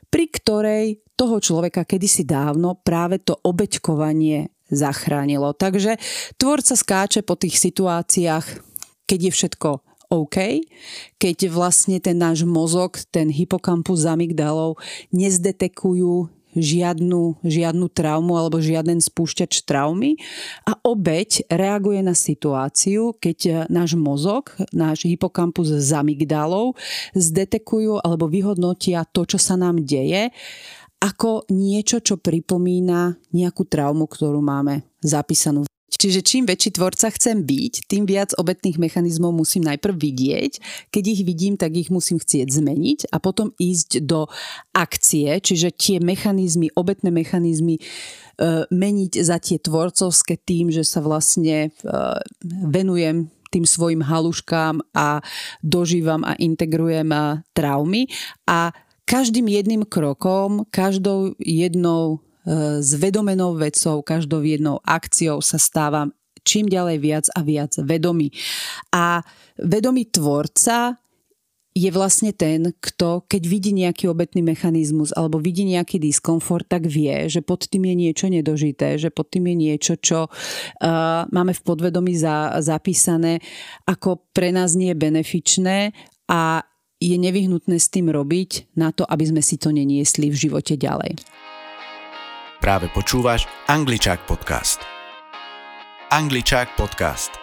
pri 0.09 0.25
ktorej 0.33 0.85
toho 1.13 1.37
človeka 1.37 1.85
kedysi 1.85 2.25
dávno 2.25 2.81
práve 2.81 3.21
to 3.21 3.37
obeťkovanie 3.37 4.49
zachránilo. 4.73 5.53
Takže 5.53 6.01
tvorca 6.41 6.73
skáče 6.73 7.21
po 7.21 7.37
tých 7.37 7.61
situáciách 7.61 8.72
keď 9.13 9.29
je 9.29 9.31
všetko 9.37 9.69
OK, 10.09 10.37
keď 11.21 11.37
vlastne 11.53 12.01
ten 12.01 12.17
náš 12.17 12.41
mozog, 12.45 12.97
ten 13.13 13.29
hypokampus 13.29 14.09
amygdalov 14.09 14.81
nezdetekujú 15.13 16.29
žiadnu, 16.53 17.41
žiadnu 17.41 17.85
traumu 17.89 18.37
alebo 18.37 18.61
žiaden 18.61 19.01
spúšťač 19.01 19.65
traumy 19.65 20.17
a 20.69 20.77
obeď 20.85 21.49
reaguje 21.49 22.01
na 22.05 22.13
situáciu, 22.13 23.17
keď 23.17 23.69
náš 23.73 23.97
mozog, 23.97 24.53
náš 24.69 25.05
hypokampus 25.09 25.69
z 25.69 25.89
amygdalov 25.97 26.77
zdetekujú 27.17 28.01
alebo 28.01 28.29
vyhodnotia 28.29 29.05
to, 29.09 29.25
čo 29.25 29.41
sa 29.41 29.57
nám 29.57 29.81
deje 29.81 30.29
ako 31.01 31.49
niečo, 31.51 31.99
čo 31.99 32.21
pripomína 32.21 33.17
nejakú 33.35 33.65
traumu, 33.65 34.07
ktorú 34.07 34.39
máme 34.39 34.87
zapísanú 35.03 35.65
Čiže 35.99 36.21
čím 36.25 36.43
väčší 36.49 36.75
tvorca 36.75 37.09
chcem 37.13 37.45
byť, 37.45 37.87
tým 37.87 38.03
viac 38.09 38.33
obetných 38.35 38.81
mechanizmov 38.81 39.33
musím 39.33 39.67
najprv 39.67 39.95
vidieť. 39.95 40.51
Keď 40.89 41.03
ich 41.03 41.21
vidím, 41.23 41.55
tak 41.59 41.75
ich 41.77 41.93
musím 41.93 42.17
chcieť 42.17 42.47
zmeniť 42.49 42.99
a 43.13 43.17
potom 43.21 43.53
ísť 43.57 44.03
do 44.03 44.27
akcie, 44.73 45.37
čiže 45.39 45.73
tie 45.75 45.97
mechanizmy, 46.01 46.73
obetné 46.73 47.13
mechanizmy 47.13 47.77
e, 47.77 47.81
meniť 48.67 49.13
za 49.21 49.37
tie 49.37 49.61
tvorcovské 49.61 50.39
tým, 50.41 50.73
že 50.73 50.81
sa 50.81 50.99
vlastne 51.03 51.69
e, 51.69 51.89
venujem 52.43 53.29
tým 53.53 53.69
svojim 53.69 54.01
haluškám 54.01 54.81
a 54.97 55.21
dožívam 55.61 56.25
a 56.25 56.33
integrujem 56.41 57.13
e, 57.13 57.45
traumy 57.53 58.09
a 58.49 58.73
každým 59.03 59.51
jedným 59.51 59.83
krokom, 59.85 60.65
každou 60.71 61.35
jednou 61.37 62.23
zvedomenou 62.79 63.55
vecou, 63.55 64.03
každou 64.03 64.43
jednou 64.43 64.79
akciou 64.83 65.39
sa 65.39 65.55
stávam 65.55 66.11
čím 66.43 66.67
ďalej 66.67 66.97
viac 66.99 67.25
a 67.33 67.39
viac 67.41 67.71
vedomý. 67.79 68.29
A 68.91 69.23
vedomý 69.57 70.11
tvorca 70.11 70.99
je 71.73 71.89
vlastne 71.89 72.29
ten, 72.29 72.69
kto 72.77 73.25
keď 73.25 73.41
vidí 73.49 73.73
nejaký 73.73 74.05
obetný 74.05 74.45
mechanizmus 74.45 75.09
alebo 75.17 75.41
vidí 75.41 75.65
nejaký 75.65 75.97
diskomfort, 75.97 76.69
tak 76.69 76.85
vie, 76.85 77.25
že 77.25 77.41
pod 77.41 77.65
tým 77.65 77.89
je 77.89 77.95
niečo 77.97 78.27
nedožité, 78.29 79.01
že 79.01 79.09
pod 79.09 79.33
tým 79.33 79.49
je 79.49 79.55
niečo, 79.57 79.93
čo 79.97 80.29
uh, 80.29 81.25
máme 81.33 81.57
v 81.57 81.61
podvedomí 81.65 82.13
za, 82.13 82.61
zapísané 82.61 83.41
ako 83.89 84.21
pre 84.37 84.53
nás 84.53 84.77
nie 84.77 84.93
je 84.93 85.01
benefičné 85.01 85.77
a 86.29 86.61
je 87.01 87.17
nevyhnutné 87.17 87.81
s 87.81 87.89
tým 87.89 88.13
robiť 88.13 88.77
na 88.77 88.93
to, 88.93 89.03
aby 89.09 89.33
sme 89.33 89.41
si 89.41 89.57
to 89.57 89.73
neniesli 89.73 90.29
v 90.29 90.39
živote 90.39 90.77
ďalej. 90.77 91.17
Práve 92.63 92.87
počúvaš 92.87 93.43
Angličák 93.67 94.23
podcast. 94.23 94.79
Angličák 96.07 96.79
podcast. 96.79 97.35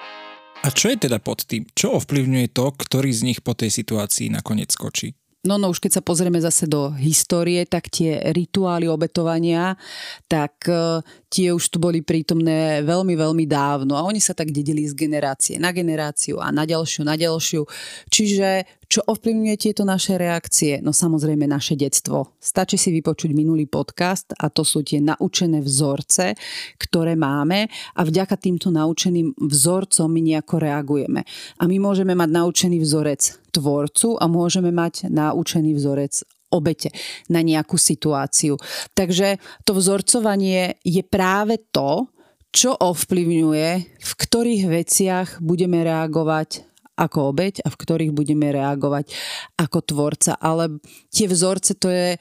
A 0.64 0.72
čo 0.72 0.88
je 0.88 0.96
teda 0.96 1.20
pod 1.20 1.44
tým? 1.44 1.68
Čo 1.76 2.00
ovplyvňuje 2.00 2.48
to, 2.56 2.72
ktorý 2.72 3.12
z 3.12 3.28
nich 3.28 3.44
po 3.44 3.52
tej 3.52 3.68
situácii 3.68 4.32
nakoniec 4.32 4.72
skočí? 4.72 5.12
No, 5.44 5.60
no 5.60 5.68
už 5.68 5.84
keď 5.84 6.00
sa 6.00 6.02
pozrieme 6.04 6.40
zase 6.40 6.64
do 6.64 6.96
histórie, 6.96 7.68
tak 7.68 7.92
tie 7.92 8.32
rituály 8.32 8.88
obetovania, 8.88 9.76
tak 10.24 10.64
uh, 10.72 11.04
tie 11.28 11.52
už 11.52 11.68
tu 11.68 11.76
boli 11.76 12.00
prítomné 12.00 12.80
veľmi, 12.80 13.12
veľmi 13.12 13.44
dávno 13.44 14.00
a 14.00 14.08
oni 14.08 14.24
sa 14.24 14.32
tak 14.32 14.48
dedili 14.48 14.88
z 14.88 14.96
generácie 14.96 15.60
na 15.60 15.68
generáciu 15.76 16.40
a 16.40 16.48
na 16.48 16.64
ďalšiu, 16.64 17.04
na 17.04 17.20
ďalšiu. 17.20 17.68
Čiže 18.08 18.79
čo 18.90 19.06
ovplyvňuje 19.06 19.54
tieto 19.54 19.86
naše 19.86 20.18
reakcie? 20.18 20.82
No 20.82 20.90
samozrejme 20.90 21.46
naše 21.46 21.78
detstvo. 21.78 22.34
Stačí 22.42 22.74
si 22.74 22.90
vypočuť 22.90 23.30
minulý 23.30 23.70
podcast 23.70 24.34
a 24.34 24.50
to 24.50 24.66
sú 24.66 24.82
tie 24.82 24.98
naučené 24.98 25.62
vzorce, 25.62 26.34
ktoré 26.74 27.14
máme 27.14 27.70
a 27.70 28.00
vďaka 28.02 28.34
týmto 28.34 28.74
naučeným 28.74 29.38
vzorcom 29.38 30.10
my 30.10 30.20
nejako 30.34 30.54
reagujeme. 30.58 31.22
A 31.62 31.70
my 31.70 31.76
môžeme 31.78 32.18
mať 32.18 32.34
naučený 32.34 32.82
vzorec 32.82 33.38
tvorcu 33.54 34.18
a 34.18 34.26
môžeme 34.26 34.74
mať 34.74 35.06
naučený 35.06 35.70
vzorec 35.78 36.26
obete 36.50 36.90
na 37.30 37.46
nejakú 37.46 37.78
situáciu. 37.78 38.58
Takže 38.98 39.38
to 39.62 39.78
vzorcovanie 39.78 40.82
je 40.82 41.06
práve 41.06 41.62
to, 41.70 42.10
čo 42.50 42.74
ovplyvňuje, 42.74 43.68
v 44.02 44.12
ktorých 44.18 44.62
veciach 44.66 45.28
budeme 45.38 45.86
reagovať 45.86 46.69
ako 47.00 47.32
obeď 47.32 47.64
a 47.64 47.72
v 47.72 47.80
ktorých 47.80 48.12
budeme 48.12 48.52
reagovať 48.52 49.08
ako 49.56 49.78
tvorca. 49.80 50.36
Ale 50.36 50.84
tie 51.08 51.24
vzorce 51.24 51.80
to 51.80 51.88
je 51.88 52.20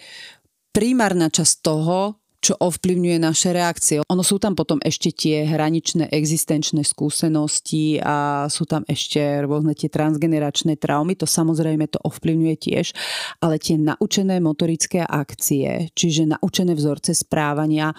primárna 0.71 1.27
časť 1.27 1.55
toho, 1.59 2.15
čo 2.39 2.55
ovplyvňuje 2.55 3.17
naše 3.19 3.51
reakcie. 3.51 3.99
Ono 4.07 4.23
sú 4.23 4.39
tam 4.39 4.55
potom 4.55 4.79
ešte 4.79 5.11
tie 5.11 5.43
hraničné 5.43 6.07
existenčné 6.07 6.87
skúsenosti 6.87 7.99
a 7.99 8.47
sú 8.47 8.63
tam 8.63 8.87
ešte 8.87 9.43
rôzne 9.43 9.75
tie 9.75 9.91
transgeneračné 9.91 10.79
traumy, 10.79 11.19
to 11.19 11.27
samozrejme 11.27 11.91
to 11.91 11.99
ovplyvňuje 11.99 12.55
tiež, 12.55 12.95
ale 13.43 13.59
tie 13.59 13.75
naučené 13.75 14.39
motorické 14.39 15.03
akcie, 15.03 15.91
čiže 15.91 16.31
naučené 16.31 16.79
vzorce 16.79 17.11
správania, 17.11 17.91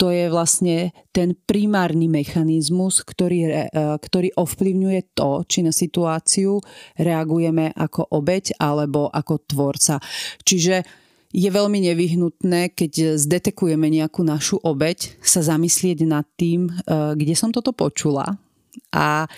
to 0.00 0.08
je 0.08 0.32
vlastne 0.32 0.96
ten 1.12 1.36
primárny 1.36 2.08
mechanizmus, 2.08 3.04
ktorý, 3.04 3.68
e, 3.68 3.68
ktorý 4.00 4.32
ovplyvňuje 4.40 5.00
to, 5.12 5.44
či 5.44 5.60
na 5.60 5.70
situáciu 5.70 6.56
reagujeme 6.96 7.76
ako 7.76 8.16
obeď 8.16 8.56
alebo 8.56 9.12
ako 9.12 9.44
tvorca. 9.44 10.00
Čiže 10.40 11.01
je 11.32 11.48
veľmi 11.48 11.80
nevyhnutné, 11.88 12.76
keď 12.76 13.16
zdetekujeme 13.16 13.88
nejakú 13.88 14.20
našu 14.20 14.60
obeď, 14.60 15.16
sa 15.24 15.40
zamyslieť 15.40 16.04
nad 16.04 16.28
tým, 16.36 16.68
e, 16.68 16.72
kde 17.16 17.34
som 17.34 17.48
toto 17.48 17.72
počula 17.72 18.36
a 18.92 19.28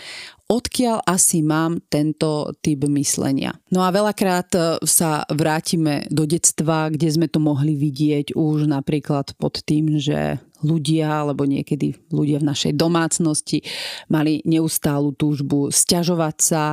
odkiaľ 0.47 1.03
asi 1.07 1.43
mám 1.43 1.83
tento 1.91 2.55
typ 2.63 2.87
myslenia. 2.91 3.55
No 3.71 3.83
a 3.87 3.95
veľakrát 3.95 4.51
e, 4.55 4.61
sa 4.87 5.27
vrátime 5.31 6.07
do 6.11 6.27
detstva, 6.27 6.91
kde 6.91 7.09
sme 7.11 7.27
to 7.31 7.39
mohli 7.43 7.75
vidieť 7.75 8.35
už 8.35 8.71
napríklad 8.71 9.35
pod 9.39 9.63
tým, 9.63 9.99
že 9.99 10.39
ľudia, 10.65 11.29
alebo 11.29 11.45
niekedy 11.45 11.93
ľudia 12.09 12.41
v 12.41 12.49
našej 12.49 12.73
domácnosti 12.75 13.61
mali 14.09 14.41
neustálu 14.49 15.13
túžbu 15.13 15.69
stiažovať 15.69 16.37
sa, 16.41 16.65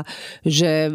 že 0.47 0.87
e, 0.87 0.91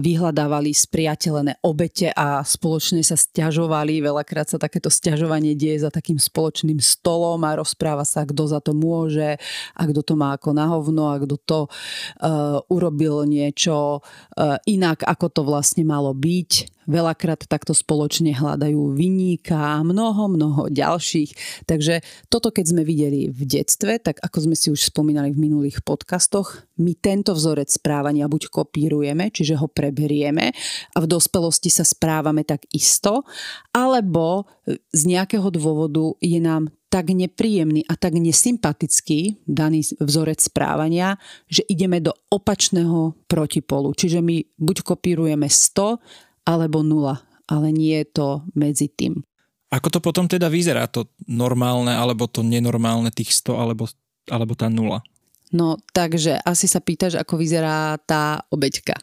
vyhľadávali 0.00 0.72
spriateľené 0.72 1.60
obete 1.60 2.08
a 2.16 2.40
spoločne 2.40 3.04
sa 3.04 3.14
stiažovali. 3.14 4.00
Veľakrát 4.00 4.48
sa 4.48 4.56
takéto 4.56 4.88
stiažovanie 4.88 5.52
deje 5.52 5.84
za 5.84 5.92
takým 5.92 6.16
spoločným 6.16 6.80
stolom 6.80 7.44
a 7.44 7.60
rozpráva 7.60 8.08
sa, 8.08 8.24
kto 8.24 8.48
za 8.48 8.64
to 8.64 8.72
môže 8.72 9.36
a 9.76 9.82
kto 9.84 10.00
to 10.00 10.14
má 10.16 10.32
ako 10.34 10.56
nahovno 10.56 11.12
a 11.12 11.20
kto 11.20 11.36
to 11.44 11.60
uh, 11.68 12.58
urobil 12.72 13.28
niečo 13.28 14.00
uh, 14.00 14.56
inak, 14.64 15.04
ako 15.04 15.26
to 15.28 15.42
vlastne 15.44 15.84
malo 15.84 16.16
byť 16.16 16.77
veľakrát 16.88 17.44
takto 17.44 17.76
spoločne 17.76 18.32
hľadajú 18.32 18.96
vyníka 18.96 19.54
a 19.54 19.84
mnoho, 19.84 20.32
mnoho 20.32 20.62
ďalších. 20.72 21.62
Takže 21.68 22.00
toto, 22.32 22.48
keď 22.48 22.64
sme 22.64 22.82
videli 22.82 23.28
v 23.28 23.44
detstve, 23.44 24.00
tak 24.00 24.18
ako 24.24 24.48
sme 24.48 24.56
si 24.56 24.72
už 24.72 24.88
spomínali 24.88 25.30
v 25.30 25.44
minulých 25.46 25.84
podcastoch, 25.84 26.64
my 26.80 26.96
tento 26.96 27.36
vzorec 27.36 27.68
správania 27.68 28.24
buď 28.26 28.48
kopírujeme, 28.48 29.28
čiže 29.28 29.60
ho 29.60 29.68
preberieme 29.68 30.56
a 30.94 30.98
v 30.98 31.06
dospelosti 31.06 31.68
sa 31.68 31.84
správame 31.84 32.42
tak 32.48 32.64
isto, 32.72 33.28
alebo 33.70 34.48
z 34.90 35.02
nejakého 35.04 35.52
dôvodu 35.52 36.16
je 36.24 36.40
nám 36.40 36.72
tak 36.88 37.12
nepríjemný 37.12 37.84
a 37.84 38.00
tak 38.00 38.16
nesympatický 38.16 39.44
daný 39.44 39.84
vzorec 40.00 40.40
správania, 40.40 41.20
že 41.44 41.60
ideme 41.68 42.00
do 42.00 42.16
opačného 42.32 43.12
protipolu. 43.28 43.92
Čiže 43.92 44.24
my 44.24 44.40
buď 44.56 44.76
kopírujeme 44.88 45.52
100 45.52 46.00
alebo 46.48 46.80
nula, 46.80 47.20
ale 47.44 47.68
nie 47.68 48.00
je 48.00 48.06
to 48.08 48.28
medzi 48.56 48.88
tým. 48.88 49.20
Ako 49.68 49.92
to 49.92 50.00
potom 50.00 50.24
teda 50.24 50.48
vyzerá, 50.48 50.88
to 50.88 51.12
normálne 51.28 51.92
alebo 51.92 52.24
to 52.24 52.40
nenormálne, 52.40 53.12
tých 53.12 53.36
100 53.36 53.52
alebo, 53.52 53.84
alebo 54.32 54.56
tá 54.56 54.72
nula? 54.72 55.04
No, 55.52 55.76
takže 55.92 56.40
asi 56.40 56.64
sa 56.64 56.80
pýtaš, 56.80 57.20
ako 57.20 57.36
vyzerá 57.36 58.00
tá 58.00 58.40
obeďka. 58.48 58.96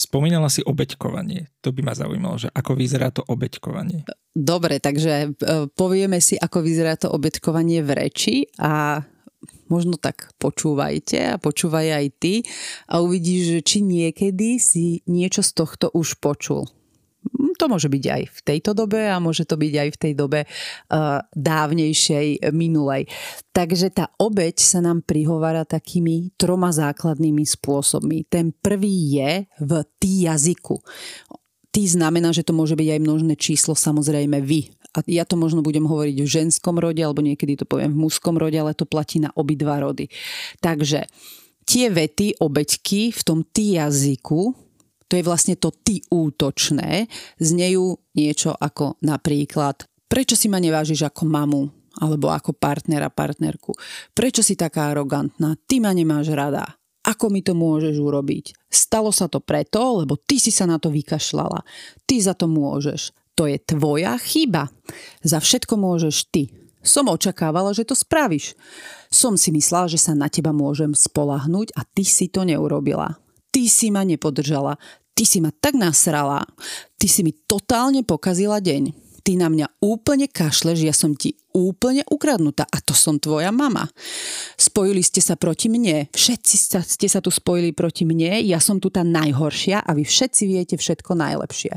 Spomínala 0.00 0.48
si 0.48 0.64
obeďkovanie. 0.64 1.52
To 1.60 1.76
by 1.76 1.84
ma 1.84 1.92
zaujímalo, 1.92 2.40
že 2.40 2.48
ako 2.48 2.72
vyzerá 2.72 3.12
to 3.12 3.20
obeďkovanie. 3.28 4.08
Dobre, 4.32 4.80
takže 4.80 5.12
e, 5.28 5.68
povieme 5.76 6.24
si, 6.24 6.40
ako 6.40 6.64
vyzerá 6.64 6.96
to 6.96 7.12
obeďkovanie 7.12 7.84
v 7.84 7.90
reči 7.92 8.36
a 8.56 9.04
možno 9.70 9.96
tak 9.96 10.34
počúvajte 10.36 11.36
a 11.36 11.40
počúvaj 11.40 11.86
aj 11.94 12.06
ty 12.18 12.34
a 12.90 13.00
uvidíš, 13.00 13.62
či 13.62 13.80
niekedy 13.80 14.58
si 14.58 15.00
niečo 15.06 15.40
z 15.40 15.50
tohto 15.54 15.86
už 15.94 16.18
počul. 16.18 16.66
Hm, 17.20 17.52
to 17.60 17.68
môže 17.68 17.92
byť 17.92 18.04
aj 18.08 18.22
v 18.32 18.40
tejto 18.40 18.72
dobe 18.72 19.04
a 19.04 19.20
môže 19.20 19.44
to 19.44 19.60
byť 19.60 19.74
aj 19.76 19.88
v 19.92 20.00
tej 20.00 20.12
dobe 20.16 20.40
uh, 20.48 21.20
dávnejšej, 21.36 22.48
minulej. 22.48 23.04
Takže 23.52 23.92
tá 23.92 24.08
obeď 24.16 24.56
sa 24.56 24.80
nám 24.80 25.04
prihovára 25.04 25.68
takými 25.68 26.32
troma 26.40 26.72
základnými 26.72 27.44
spôsobmi. 27.44 28.24
Ten 28.24 28.56
prvý 28.56 29.20
je 29.20 29.32
v 29.60 29.72
tý 30.00 30.24
jazyku. 30.32 30.80
Tý 31.70 31.86
znamená, 31.86 32.34
že 32.34 32.42
to 32.42 32.50
môže 32.50 32.74
byť 32.74 32.98
aj 32.98 33.00
množné 33.00 33.34
číslo, 33.38 33.78
samozrejme 33.78 34.42
vy 34.42 34.74
a 34.90 35.06
ja 35.06 35.22
to 35.22 35.38
možno 35.38 35.62
budem 35.62 35.86
hovoriť 35.86 36.16
v 36.18 36.26
ženskom 36.26 36.82
rode, 36.82 36.98
alebo 36.98 37.22
niekedy 37.22 37.54
to 37.54 37.62
poviem 37.62 37.94
v 37.94 38.02
mužskom 38.10 38.34
rode, 38.34 38.58
ale 38.58 38.74
to 38.74 38.90
platí 38.90 39.22
na 39.22 39.30
obidva 39.38 39.78
rody. 39.78 40.10
Takže 40.58 41.06
tie 41.62 41.86
vety, 41.94 42.42
obeťky 42.42 43.14
v 43.14 43.22
tom 43.22 43.46
ty 43.46 43.78
jazyku, 43.78 44.50
to 45.06 45.14
je 45.14 45.26
vlastne 45.26 45.54
to 45.54 45.70
ty 45.70 46.02
útočné, 46.10 47.06
znejú 47.38 47.98
niečo 48.18 48.54
ako 48.54 48.98
napríklad 49.02 49.86
prečo 50.10 50.34
si 50.34 50.50
ma 50.50 50.58
nevážiš 50.58 51.06
ako 51.06 51.22
mamu, 51.22 51.62
alebo 52.02 52.34
ako 52.34 52.50
partnera, 52.50 53.14
partnerku. 53.14 53.70
Prečo 54.10 54.42
si 54.42 54.58
taká 54.58 54.90
arogantná? 54.90 55.54
Ty 55.70 55.86
ma 55.86 55.94
nemáš 55.94 56.34
rada. 56.34 56.79
Ako 57.00 57.32
mi 57.32 57.40
to 57.40 57.56
môžeš 57.56 57.96
urobiť? 57.96 58.68
Stalo 58.68 59.08
sa 59.08 59.24
to 59.24 59.40
preto, 59.40 60.04
lebo 60.04 60.20
ty 60.20 60.36
si 60.36 60.52
sa 60.52 60.68
na 60.68 60.76
to 60.76 60.92
vykašľala. 60.92 61.64
Ty 62.04 62.16
za 62.20 62.36
to 62.36 62.44
môžeš. 62.44 63.16
To 63.40 63.48
je 63.48 63.56
tvoja 63.56 64.20
chyba. 64.20 64.68
Za 65.24 65.40
všetko 65.40 65.80
môžeš 65.80 66.28
ty. 66.28 66.52
Som 66.84 67.12
očakávala, 67.12 67.72
že 67.72 67.88
to 67.88 67.96
spravíš. 67.96 68.52
Som 69.08 69.40
si 69.40 69.52
myslela, 69.52 69.88
že 69.88 70.00
sa 70.00 70.12
na 70.12 70.28
teba 70.28 70.52
môžem 70.52 70.92
spolahnúť 70.92 71.72
a 71.76 71.84
ty 71.88 72.04
si 72.04 72.28
to 72.28 72.44
neurobila. 72.44 73.16
Ty 73.48 73.64
si 73.68 73.88
ma 73.88 74.04
nepodržala. 74.04 74.76
Ty 75.16 75.24
si 75.24 75.40
ma 75.40 75.52
tak 75.52 75.76
nasrala. 75.76 76.44
Ty 76.96 77.06
si 77.08 77.20
mi 77.24 77.32
totálne 77.32 78.04
pokazila 78.04 78.60
deň. 78.60 79.09
Ty 79.20 79.36
na 79.36 79.48
mňa 79.52 79.66
úplne 79.84 80.26
kašleš, 80.32 80.80
ja 80.80 80.96
som 80.96 81.12
ti 81.12 81.36
úplne 81.52 82.06
ukradnutá 82.08 82.64
a 82.64 82.78
to 82.80 82.96
som 82.96 83.20
tvoja 83.20 83.52
mama. 83.52 83.84
Spojili 84.56 85.04
ste 85.04 85.20
sa 85.20 85.36
proti 85.36 85.68
mne, 85.68 86.08
všetci 86.14 86.54
ste 86.84 87.08
sa 87.10 87.20
tu 87.20 87.28
spojili 87.28 87.76
proti 87.76 88.08
mne, 88.08 88.40
ja 88.40 88.56
som 88.62 88.80
tu 88.80 88.88
tá 88.88 89.04
najhoršia 89.04 89.84
a 89.84 89.90
vy 89.92 90.08
všetci 90.08 90.42
viete 90.48 90.74
všetko 90.80 91.12
najlepšie. 91.12 91.76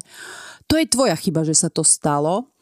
To 0.72 0.80
je 0.80 0.88
tvoja 0.88 1.20
chyba, 1.20 1.44
že 1.44 1.58
sa 1.58 1.68
to 1.68 1.84
stalo. 1.84 2.54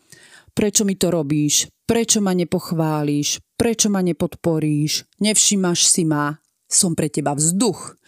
Prečo 0.52 0.84
mi 0.84 1.00
to 1.00 1.14
robíš? 1.14 1.70
Prečo 1.88 2.20
ma 2.20 2.36
nepochváliš? 2.36 3.40
Prečo 3.56 3.88
ma 3.88 4.02
nepodporíš? 4.04 5.22
Nevšimáš 5.22 5.80
si 5.88 6.04
ma? 6.04 6.36
Som 6.68 6.96
pre 6.96 7.12
teba 7.12 7.36
vzduch. 7.36 8.00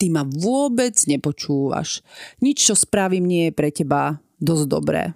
Ty 0.00 0.06
ma 0.12 0.24
vôbec 0.24 0.96
nepočúvaš. 1.08 2.04
Nič, 2.40 2.68
čo 2.68 2.74
spravím, 2.76 3.28
nie 3.28 3.48
je 3.48 3.56
pre 3.56 3.68
teba 3.68 4.20
dosť 4.40 4.64
dobré. 4.68 5.12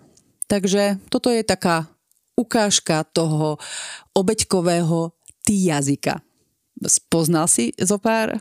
Takže 0.54 1.02
toto 1.10 1.34
je 1.34 1.42
taká 1.42 1.90
ukážka 2.38 3.02
toho 3.10 3.58
obeďkového 4.14 5.10
ty 5.42 5.66
jazyka. 5.66 6.22
Poznal 7.10 7.50
si 7.50 7.74
zo 7.74 7.98
pár 7.98 8.38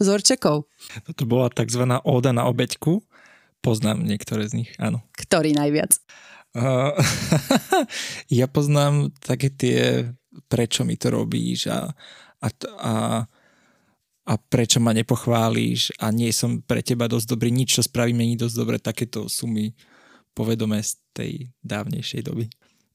vzorčekov? 0.00 0.64
Toto 1.04 1.24
bola 1.28 1.52
tzv. 1.52 1.84
óda 2.08 2.32
na 2.32 2.48
obeďku. 2.48 3.04
Poznám 3.60 4.00
niektoré 4.00 4.48
z 4.48 4.64
nich, 4.64 4.70
áno. 4.80 5.04
Ktorý 5.12 5.52
najviac? 5.52 6.00
Uh, 6.56 6.96
ja 8.40 8.48
poznám 8.48 9.12
také 9.20 9.52
tie, 9.52 10.08
prečo 10.48 10.88
mi 10.88 10.96
to 10.96 11.12
robíš 11.12 11.68
a, 11.68 11.92
a, 12.40 12.48
a, 12.80 12.94
a 14.24 14.32
prečo 14.48 14.80
ma 14.80 14.96
nepochválíš 14.96 16.00
a 16.00 16.08
nie 16.16 16.32
som 16.32 16.64
pre 16.64 16.80
teba 16.80 17.12
dosť 17.12 17.28
dobrý, 17.28 17.52
nič, 17.52 17.76
čo 17.76 17.82
spravím, 17.84 18.24
není 18.24 18.40
dosť 18.40 18.56
dobre. 18.56 18.76
Takéto 18.80 19.28
sú 19.28 19.44
mi 19.44 19.76
povedomé 20.32 20.80
z 20.80 20.98
tej 21.12 21.32
dávnejšej 21.64 22.22
doby. 22.24 22.48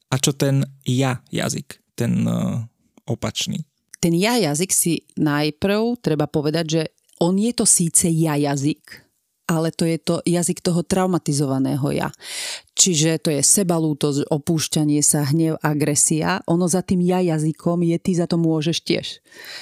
A 0.09 0.15
čo 0.17 0.31
ten 0.31 0.63
ja 0.87 1.19
jazyk, 1.29 1.81
ten 1.97 2.23
uh, 2.23 2.63
opačný? 3.05 3.67
Ten 3.97 4.13
ja 4.13 4.37
jazyk 4.37 4.71
si 4.71 4.93
najprv 5.17 5.97
treba 5.99 6.29
povedať, 6.29 6.65
že 6.65 6.81
on 7.17 7.33
je 7.35 7.49
to 7.51 7.65
síce 7.65 8.05
ja 8.13 8.37
jazyk, 8.37 9.07
ale 9.47 9.71
to 9.71 9.87
je 9.87 9.97
to 9.97 10.19
jazyk 10.27 10.59
toho 10.59 10.83
traumatizovaného 10.83 11.87
ja. 11.95 12.11
Čiže 12.77 13.17
to 13.23 13.29
je 13.31 13.41
sebalútosť, 13.41 14.27
opúšťanie 14.27 14.99
sa, 15.01 15.25
hnev, 15.25 15.57
agresia. 15.63 16.43
Ono 16.45 16.67
za 16.67 16.83
tým 16.83 17.01
ja 17.01 17.23
jazykom 17.23 17.81
je, 17.87 17.97
ty 17.97 18.11
za 18.13 18.29
to 18.29 18.37
môžeš 18.37 18.77
tiež. 18.83 19.07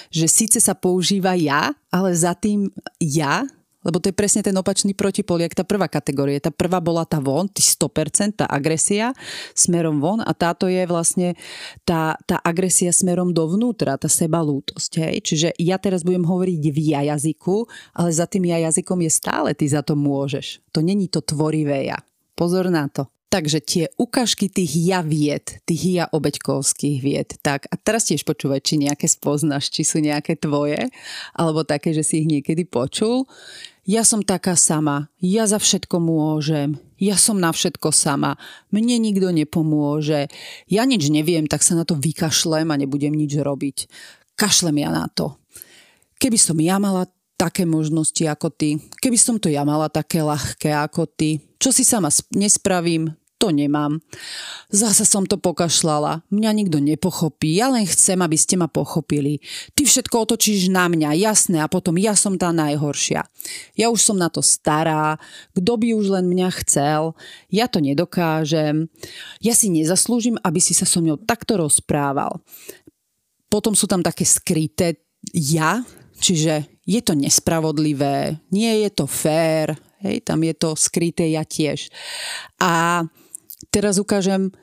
Že 0.10 0.26
síce 0.28 0.58
sa 0.60 0.74
používa 0.76 1.38
ja, 1.38 1.72
ale 1.94 2.12
za 2.18 2.36
tým 2.36 2.74
ja 3.00 3.46
lebo 3.86 4.02
to 4.02 4.10
je 4.10 4.18
presne 4.18 4.42
ten 4.42 4.58
opačný 4.58 4.98
protipol, 4.98 5.38
jak 5.40 5.54
tá 5.54 5.62
prvá 5.62 5.86
kategória. 5.86 6.42
Tá 6.42 6.50
prvá 6.50 6.82
bola 6.82 7.06
tá 7.06 7.22
von, 7.22 7.46
ty 7.46 7.62
100%, 7.62 8.42
tá 8.42 8.46
agresia 8.50 9.14
smerom 9.54 10.02
von 10.02 10.26
a 10.26 10.34
táto 10.34 10.66
je 10.66 10.82
vlastne 10.90 11.38
tá, 11.86 12.18
tá 12.26 12.42
agresia 12.42 12.90
smerom 12.90 13.30
dovnútra, 13.30 14.02
tá 14.02 14.10
sebalútosť. 14.10 14.92
Hej? 14.98 15.16
Čiže 15.22 15.48
ja 15.62 15.78
teraz 15.78 16.02
budem 16.02 16.26
hovoriť 16.26 16.62
v 16.74 16.80
ja 16.82 17.02
jazyku, 17.14 17.70
ale 17.94 18.10
za 18.10 18.26
tým 18.26 18.50
ja 18.50 18.58
jazykom 18.66 19.06
je 19.06 19.12
stále 19.14 19.54
ty 19.54 19.70
za 19.70 19.86
to 19.86 19.94
môžeš. 19.94 20.66
To 20.74 20.82
není 20.82 21.06
to 21.06 21.22
tvorivé 21.22 21.86
ja. 21.86 22.02
Pozor 22.34 22.74
na 22.74 22.90
to. 22.90 23.06
Takže 23.26 23.60
tie 23.60 23.86
ukážky 23.98 24.48
tých 24.48 24.72
ja 24.86 25.02
vied, 25.02 25.60
tých 25.66 25.84
ja 25.98 26.06
obeďkovských 26.08 26.98
vied, 27.02 27.30
tak 27.42 27.66
a 27.68 27.76
teraz 27.76 28.08
tiež 28.08 28.22
počúvaj, 28.24 28.62
či 28.62 28.80
nejaké 28.80 29.10
spoznáš, 29.10 29.74
či 29.74 29.82
sú 29.82 29.98
nejaké 30.00 30.38
tvoje, 30.38 30.88
alebo 31.34 31.66
také, 31.66 31.92
že 31.92 32.06
si 32.06 32.24
ich 32.24 32.30
niekedy 32.30 32.64
počul. 32.70 33.26
Ja 33.86 34.06
som 34.06 34.22
taká 34.22 34.54
sama, 34.58 35.10
ja 35.22 35.46
za 35.50 35.58
všetko 35.58 35.98
môžem, 36.02 36.78
ja 37.02 37.18
som 37.20 37.38
na 37.38 37.54
všetko 37.54 37.94
sama, 37.94 38.38
mne 38.74 38.98
nikto 39.02 39.30
nepomôže, 39.30 40.30
ja 40.70 40.82
nič 40.86 41.10
neviem, 41.10 41.50
tak 41.50 41.62
sa 41.62 41.78
na 41.78 41.84
to 41.84 41.98
vykašlem 41.98 42.72
a 42.72 42.80
nebudem 42.80 43.14
nič 43.14 43.38
robiť. 43.42 43.78
Kašlem 44.38 44.82
ja 44.82 44.90
na 44.90 45.06
to. 45.12 45.38
Keby 46.18 46.38
som 46.40 46.58
ja 46.62 46.80
mala 46.80 47.10
také 47.36 47.68
možnosti 47.68 48.24
ako 48.24 48.52
ty, 48.52 48.80
keby 49.04 49.20
som 49.20 49.36
to 49.40 49.52
ja 49.52 49.68
mala 49.68 49.92
také 49.92 50.24
ľahké 50.24 50.72
ako 50.72 51.08
ty, 51.08 51.44
čo 51.60 51.72
si 51.76 51.84
sama 51.84 52.10
nespravím, 52.32 53.12
to 53.36 53.52
nemám. 53.52 54.00
Zasa 54.72 55.04
som 55.04 55.28
to 55.28 55.36
pokašľala. 55.36 56.24
Mňa 56.32 56.52
nikto 56.56 56.80
nepochopí. 56.80 57.60
Ja 57.60 57.68
len 57.68 57.84
chcem, 57.84 58.16
aby 58.24 58.40
ste 58.40 58.56
ma 58.56 58.72
pochopili. 58.72 59.44
Ty 59.76 59.84
všetko 59.84 60.16
otočíš 60.24 60.72
na 60.72 60.88
mňa, 60.88 61.14
jasné, 61.20 61.60
a 61.60 61.68
potom 61.68 62.00
ja 62.00 62.16
som 62.16 62.40
tá 62.40 62.56
najhoršia. 62.56 63.28
Ja 63.76 63.92
už 63.92 64.02
som 64.02 64.18
na 64.18 64.32
to 64.32 64.40
stará. 64.40 65.20
Kto 65.52 65.76
by 65.76 65.94
už 65.94 66.16
len 66.16 66.32
mňa 66.32 66.50
chcel? 66.64 67.14
Ja 67.52 67.68
to 67.68 67.84
nedokážem. 67.84 68.88
Ja 69.44 69.52
si 69.52 69.68
nezaslúžim, 69.68 70.40
aby 70.40 70.64
si 70.64 70.72
sa 70.72 70.88
so 70.88 71.04
mnou 71.04 71.20
takto 71.20 71.60
rozprával. 71.60 72.40
Potom 73.52 73.76
sú 73.76 73.86
tam 73.86 74.00
také 74.00 74.24
skryté 74.24 75.06
ja, 75.36 75.84
čiže 76.18 76.75
je 76.86 77.02
to 77.02 77.18
nespravodlivé, 77.18 78.38
nie 78.54 78.86
je 78.86 78.90
to 78.94 79.10
fér, 79.10 79.74
hej, 80.06 80.22
tam 80.22 80.46
je 80.46 80.54
to 80.54 80.78
skryté 80.78 81.34
ja 81.34 81.42
tiež. 81.42 81.90
A 82.62 83.04
teraz 83.74 83.98
ukážem 83.98 84.54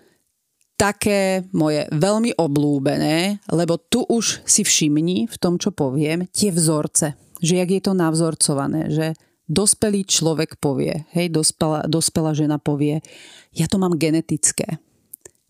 také 0.78 1.46
moje 1.54 1.86
veľmi 1.94 2.34
oblúbené, 2.38 3.42
lebo 3.50 3.78
tu 3.78 4.02
už 4.06 4.42
si 4.46 4.66
všimni 4.66 5.30
v 5.30 5.36
tom, 5.38 5.58
čo 5.58 5.70
poviem, 5.74 6.26
tie 6.30 6.50
vzorce. 6.50 7.14
Že 7.42 7.54
jak 7.58 7.70
je 7.70 7.82
to 7.82 7.92
navzorcované, 7.94 8.90
že 8.90 9.18
dospelý 9.50 10.06
človek 10.06 10.62
povie, 10.62 11.06
hej, 11.14 11.30
dospelá, 11.30 11.86
dospelá 11.90 12.34
žena 12.34 12.62
povie, 12.62 13.02
ja 13.50 13.66
to 13.66 13.82
mám 13.82 13.98
genetické. 13.98 14.78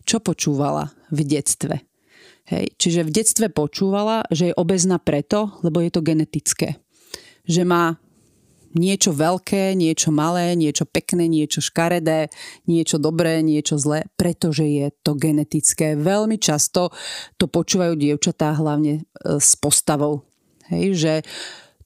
Čo 0.03 0.19
počúvala 0.19 0.91
v 1.13 1.23
detstve? 1.23 1.92
Hej, 2.43 2.75
čiže 2.75 3.07
v 3.07 3.13
detstve 3.15 3.47
počúvala, 3.47 4.27
že 4.27 4.51
je 4.51 4.57
obezná 4.59 4.99
preto, 4.99 5.55
lebo 5.63 5.79
je 5.79 5.91
to 5.91 6.03
genetické. 6.03 6.75
Že 7.47 7.63
má 7.63 7.83
niečo 8.73 9.13
veľké, 9.13 9.77
niečo 9.77 10.09
malé, 10.09 10.57
niečo 10.57 10.83
pekné, 10.83 11.29
niečo 11.29 11.61
škaredé, 11.61 12.33
niečo 12.65 12.97
dobré, 12.97 13.45
niečo 13.45 13.77
zlé, 13.77 14.09
pretože 14.17 14.65
je 14.65 14.87
to 15.05 15.13
genetické. 15.13 15.93
Veľmi 15.93 16.41
často 16.41 16.89
to 17.37 17.45
počúvajú 17.45 17.93
dievčatá 17.95 18.57
hlavne 18.57 19.01
e, 19.01 19.01
s 19.37 19.53
postavou. 19.55 20.25
Hej, 20.73 20.85
že 20.97 21.13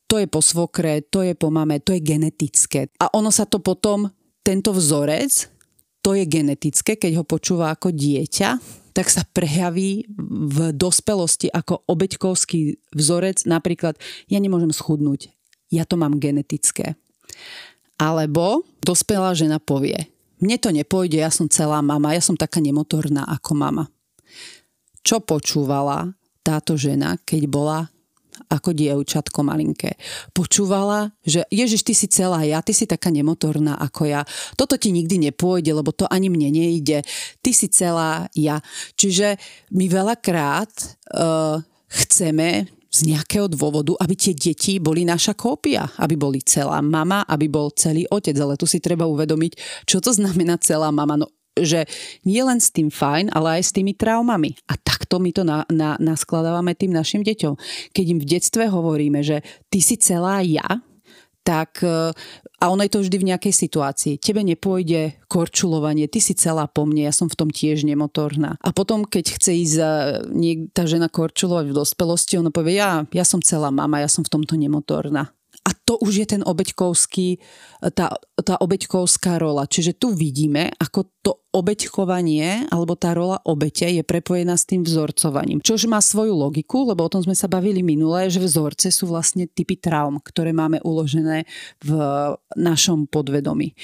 to 0.07 0.23
je 0.23 0.27
po 0.31 0.39
svokre, 0.39 1.03
to 1.03 1.21
je 1.21 1.35
po 1.35 1.51
mame, 1.51 1.83
to 1.83 1.91
je 1.91 2.01
genetické. 2.01 2.87
A 3.03 3.11
ono 3.11 3.29
sa 3.29 3.43
to 3.43 3.59
potom, 3.59 4.07
tento 4.39 4.71
vzorec, 4.71 5.51
to 5.99 6.15
je 6.15 6.23
genetické, 6.23 6.95
keď 6.95 7.19
ho 7.19 7.25
počúva 7.27 7.75
ako 7.75 7.91
dieťa, 7.91 8.49
tak 8.97 9.13
sa 9.13 9.21
prejaví 9.29 10.09
v 10.17 10.73
dospelosti 10.73 11.53
ako 11.53 11.85
obeťkovský 11.85 12.81
vzorec. 12.97 13.45
Napríklad, 13.45 13.93
ja 14.25 14.41
nemôžem 14.41 14.73
schudnúť, 14.73 15.29
ja 15.69 15.85
to 15.85 16.01
mám 16.01 16.17
genetické. 16.17 16.97
Alebo 18.01 18.65
dospelá 18.81 19.37
žena 19.37 19.61
povie, 19.61 20.09
mne 20.41 20.57
to 20.57 20.73
nepôjde, 20.73 21.21
ja 21.21 21.29
som 21.29 21.45
celá 21.45 21.85
mama, 21.85 22.17
ja 22.17 22.25
som 22.25 22.33
taká 22.33 22.57
nemotorná 22.57 23.21
ako 23.29 23.53
mama. 23.53 23.85
Čo 25.05 25.21
počúvala 25.21 26.17
táto 26.41 26.73
žena, 26.73 27.21
keď 27.21 27.41
bola 27.45 27.93
ako 28.47 28.73
dievčatko 28.73 29.41
malinké. 29.41 29.97
Počúvala, 30.31 31.11
že 31.25 31.43
Ježiš, 31.49 31.81
ty 31.83 31.93
si 31.97 32.07
celá 32.07 32.45
ja, 32.45 32.61
ty 32.61 32.71
si 32.71 32.85
taká 32.85 33.09
nemotorná 33.09 33.77
ako 33.77 34.07
ja. 34.07 34.21
Toto 34.53 34.77
ti 34.77 34.93
nikdy 34.93 35.29
nepôjde, 35.29 35.73
lebo 35.73 35.89
to 35.91 36.05
ani 36.07 36.29
mne 36.29 36.53
nejde. 36.53 37.01
Ty 37.41 37.51
si 37.51 37.67
celá 37.67 38.29
ja. 38.37 38.61
Čiže 38.95 39.35
my 39.73 39.85
veľakrát 39.89 40.71
uh, 41.13 41.61
chceme 41.89 42.67
z 42.87 42.99
nejakého 43.13 43.51
dôvodu, 43.51 43.93
aby 44.01 44.15
tie 44.17 44.33
deti 44.33 44.81
boli 44.81 45.05
naša 45.05 45.37
kópia, 45.37 45.85
aby 46.01 46.17
boli 46.17 46.41
celá 46.41 46.81
mama, 46.81 47.21
aby 47.29 47.45
bol 47.51 47.69
celý 47.75 48.09
otec. 48.09 48.33
Ale 48.33 48.57
tu 48.57 48.65
si 48.65 48.81
treba 48.81 49.05
uvedomiť, 49.05 49.85
čo 49.85 50.01
to 50.01 50.09
znamená 50.15 50.57
celá 50.57 50.89
mama. 50.89 51.19
No, 51.19 51.29
že 51.63 51.85
nie 52.27 52.41
len 52.43 52.59
s 52.61 52.73
tým 52.73 52.91
fajn, 52.91 53.33
ale 53.33 53.61
aj 53.61 53.63
s 53.69 53.75
tými 53.75 53.93
traumami. 53.95 54.57
A 54.69 54.75
takto 54.77 55.21
my 55.21 55.31
to 55.31 55.47
na, 55.47 55.63
na, 55.71 55.95
naskladávame 55.97 56.75
tým 56.75 56.93
našim 56.93 57.21
deťom. 57.23 57.53
Keď 57.93 58.05
im 58.05 58.19
v 58.19 58.29
detstve 58.29 58.67
hovoríme, 58.67 59.21
že 59.23 59.45
ty 59.71 59.79
si 59.79 59.95
celá 59.97 60.43
ja, 60.43 60.81
tak 61.47 61.79
e, 61.79 62.11
a 62.59 62.65
ono 62.67 62.83
je 62.83 62.91
to 62.91 62.99
vždy 62.99 63.23
v 63.23 63.27
nejakej 63.31 63.53
situácii. 63.55 64.13
Tebe 64.19 64.43
nepôjde 64.43 65.23
korčulovanie, 65.31 66.11
ty 66.11 66.19
si 66.19 66.35
celá 66.35 66.67
po 66.67 66.83
mne, 66.83 67.07
ja 67.07 67.15
som 67.15 67.31
v 67.31 67.39
tom 67.39 67.47
tiež 67.47 67.87
nemotorná. 67.87 68.59
A 68.59 68.75
potom, 68.75 69.07
keď 69.07 69.39
chce 69.39 69.51
ísť 69.55 69.77
e, 69.79 70.67
tá 70.75 70.83
žena 70.83 71.07
korčulovať 71.07 71.71
v 71.71 71.77
dospelosti, 71.77 72.35
ona 72.35 72.51
povie, 72.51 72.83
ja, 72.83 73.07
ja 73.15 73.23
som 73.23 73.39
celá 73.39 73.71
mama, 73.71 74.03
ja 74.03 74.11
som 74.11 74.27
v 74.27 74.33
tomto 74.35 74.59
nemotorná. 74.59 75.31
A 75.67 75.75
to 75.75 75.99
už 75.99 76.23
je 76.23 76.27
ten 76.31 76.41
obeťkovský, 76.47 77.43
tá, 77.91 78.15
tá 78.39 78.55
obeťkovská 78.55 79.35
rola. 79.35 79.67
Čiže 79.67 79.99
tu 79.99 80.15
vidíme, 80.15 80.71
ako 80.79 81.11
to 81.19 81.31
obeťkovanie 81.51 82.71
alebo 82.71 82.95
tá 82.95 83.11
rola 83.11 83.43
obete 83.43 83.83
je 83.83 83.99
prepojená 83.99 84.55
s 84.55 84.63
tým 84.63 84.87
vzorcovaním. 84.87 85.59
Čož 85.59 85.91
má 85.91 85.99
svoju 85.99 86.31
logiku, 86.31 86.87
lebo 86.87 87.03
o 87.03 87.11
tom 87.11 87.19
sme 87.19 87.35
sa 87.35 87.51
bavili 87.51 87.83
minulé, 87.83 88.31
že 88.31 88.39
vzorce 88.39 88.95
sú 88.95 89.11
vlastne 89.11 89.43
typy 89.43 89.75
traum, 89.75 90.23
ktoré 90.23 90.55
máme 90.55 90.79
uložené 90.87 91.43
v 91.83 91.91
našom 92.55 93.11
podvedomí. 93.11 93.75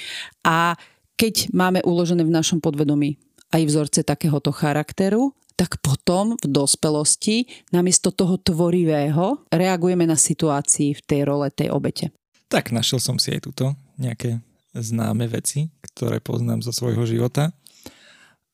A 0.48 0.80
keď 1.20 1.52
máme 1.52 1.84
uložené 1.84 2.24
v 2.24 2.32
našom 2.32 2.64
podvedomí 2.64 3.20
aj 3.52 3.62
vzorce 3.70 4.00
takéhoto 4.08 4.56
charakteru, 4.56 5.36
tak 5.64 5.80
potom 5.80 6.36
v 6.36 6.48
dospelosti 6.52 7.48
namiesto 7.72 8.12
toho 8.12 8.36
tvorivého 8.36 9.48
reagujeme 9.48 10.04
na 10.04 10.20
situácii 10.20 10.92
v 10.92 11.02
tej 11.08 11.24
role 11.24 11.48
tej 11.56 11.72
obete. 11.72 12.12
Tak 12.52 12.76
našiel 12.76 13.00
som 13.00 13.16
si 13.16 13.32
aj 13.32 13.48
túto 13.48 13.72
nejaké 13.96 14.44
známe 14.76 15.24
veci, 15.32 15.72
ktoré 15.80 16.20
poznám 16.20 16.68
zo 16.68 16.76
svojho 16.76 17.08
života. 17.08 17.56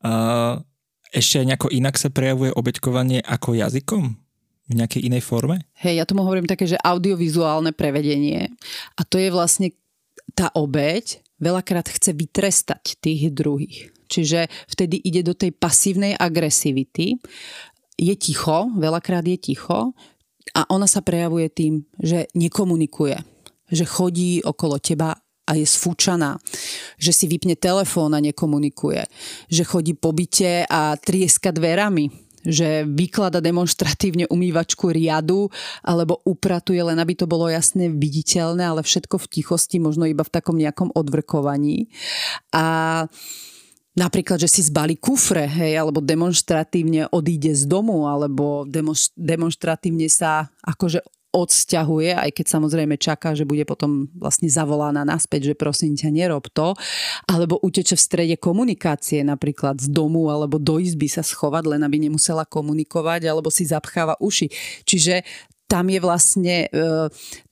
A 0.06 0.62
ešte 1.10 1.42
aj 1.42 1.50
nejako 1.50 1.74
inak 1.74 1.98
sa 1.98 2.14
prejavuje 2.14 2.54
obeťkovanie 2.54 3.26
ako 3.26 3.58
jazykom? 3.58 4.14
V 4.70 4.78
nejakej 4.78 5.10
inej 5.10 5.26
forme? 5.26 5.66
Hej, 5.82 5.98
ja 5.98 6.06
tomu 6.06 6.22
hovorím 6.22 6.46
také, 6.46 6.70
že 6.70 6.78
audiovizuálne 6.78 7.74
prevedenie. 7.74 8.54
A 8.94 9.02
to 9.02 9.18
je 9.18 9.34
vlastne 9.34 9.74
tá 10.38 10.54
obeť 10.54 11.26
veľakrát 11.42 11.90
chce 11.90 12.14
vytrestať 12.14 13.02
tých 13.02 13.34
druhých. 13.34 13.90
Čiže 14.10 14.50
vtedy 14.66 14.98
ide 15.06 15.22
do 15.22 15.38
tej 15.38 15.54
pasívnej 15.54 16.18
agresivity. 16.18 17.22
Je 17.96 18.16
ticho, 18.18 18.74
veľakrát 18.74 19.24
je 19.24 19.38
ticho 19.38 19.94
a 20.58 20.62
ona 20.74 20.90
sa 20.90 21.06
prejavuje 21.06 21.48
tým, 21.54 21.74
že 22.02 22.26
nekomunikuje. 22.34 23.22
Že 23.70 23.86
chodí 23.86 24.32
okolo 24.42 24.82
teba 24.82 25.14
a 25.50 25.52
je 25.58 25.66
sfúčaná, 25.66 26.38
že 27.02 27.10
si 27.10 27.26
vypne 27.26 27.58
telefón 27.58 28.14
a 28.14 28.22
nekomunikuje, 28.22 29.02
že 29.50 29.64
chodí 29.66 29.98
po 29.98 30.14
byte 30.14 30.70
a 30.70 30.94
trieska 30.94 31.50
dverami, 31.50 32.30
že 32.46 32.86
vyklada 32.88 33.42
demonstratívne 33.44 34.30
umývačku 34.30 34.94
riadu 34.94 35.50
alebo 35.82 36.22
upratuje, 36.24 36.80
len 36.80 37.02
aby 37.02 37.18
to 37.18 37.26
bolo 37.26 37.50
jasne 37.50 37.92
viditeľné, 37.92 38.64
ale 38.64 38.82
všetko 38.86 39.20
v 39.20 39.30
tichosti, 39.42 39.78
možno 39.82 40.06
iba 40.08 40.24
v 40.24 40.34
takom 40.34 40.56
nejakom 40.56 40.94
odvrkovaní. 40.94 41.90
A 42.54 43.06
Napríklad, 44.00 44.40
že 44.40 44.48
si 44.48 44.62
zbali 44.64 44.96
kufre, 44.96 45.44
hej, 45.44 45.76
alebo 45.76 46.00
demonstratívne 46.00 47.12
odíde 47.12 47.52
z 47.52 47.68
domu, 47.68 48.08
alebo 48.08 48.64
demonstratívne 49.20 50.08
sa 50.08 50.48
akože 50.64 51.04
odsťahuje, 51.30 52.18
aj 52.18 52.32
keď 52.34 52.46
samozrejme 52.48 52.96
čaká, 52.98 53.38
že 53.38 53.46
bude 53.46 53.62
potom 53.62 54.10
vlastne 54.18 54.50
zavolaná 54.50 55.06
naspäť, 55.06 55.54
že 55.54 55.60
prosím 55.60 55.94
ťa, 55.94 56.10
nerob 56.10 56.50
to, 56.50 56.74
alebo 57.30 57.62
uteče 57.62 57.94
v 57.94 58.02
strede 58.02 58.36
komunikácie, 58.42 59.22
napríklad 59.22 59.78
z 59.78 59.94
domu 59.94 60.34
alebo 60.34 60.58
do 60.58 60.82
izby 60.82 61.06
sa 61.06 61.22
schovať, 61.22 61.78
len 61.78 61.82
aby 61.86 62.10
nemusela 62.10 62.50
komunikovať, 62.50 63.30
alebo 63.30 63.54
si 63.54 63.70
zapcháva 63.70 64.18
uši. 64.18 64.50
Čiže 64.90 65.22
tam 65.70 65.86
je 65.86 66.00
vlastne 66.02 66.56
e, 66.66 66.68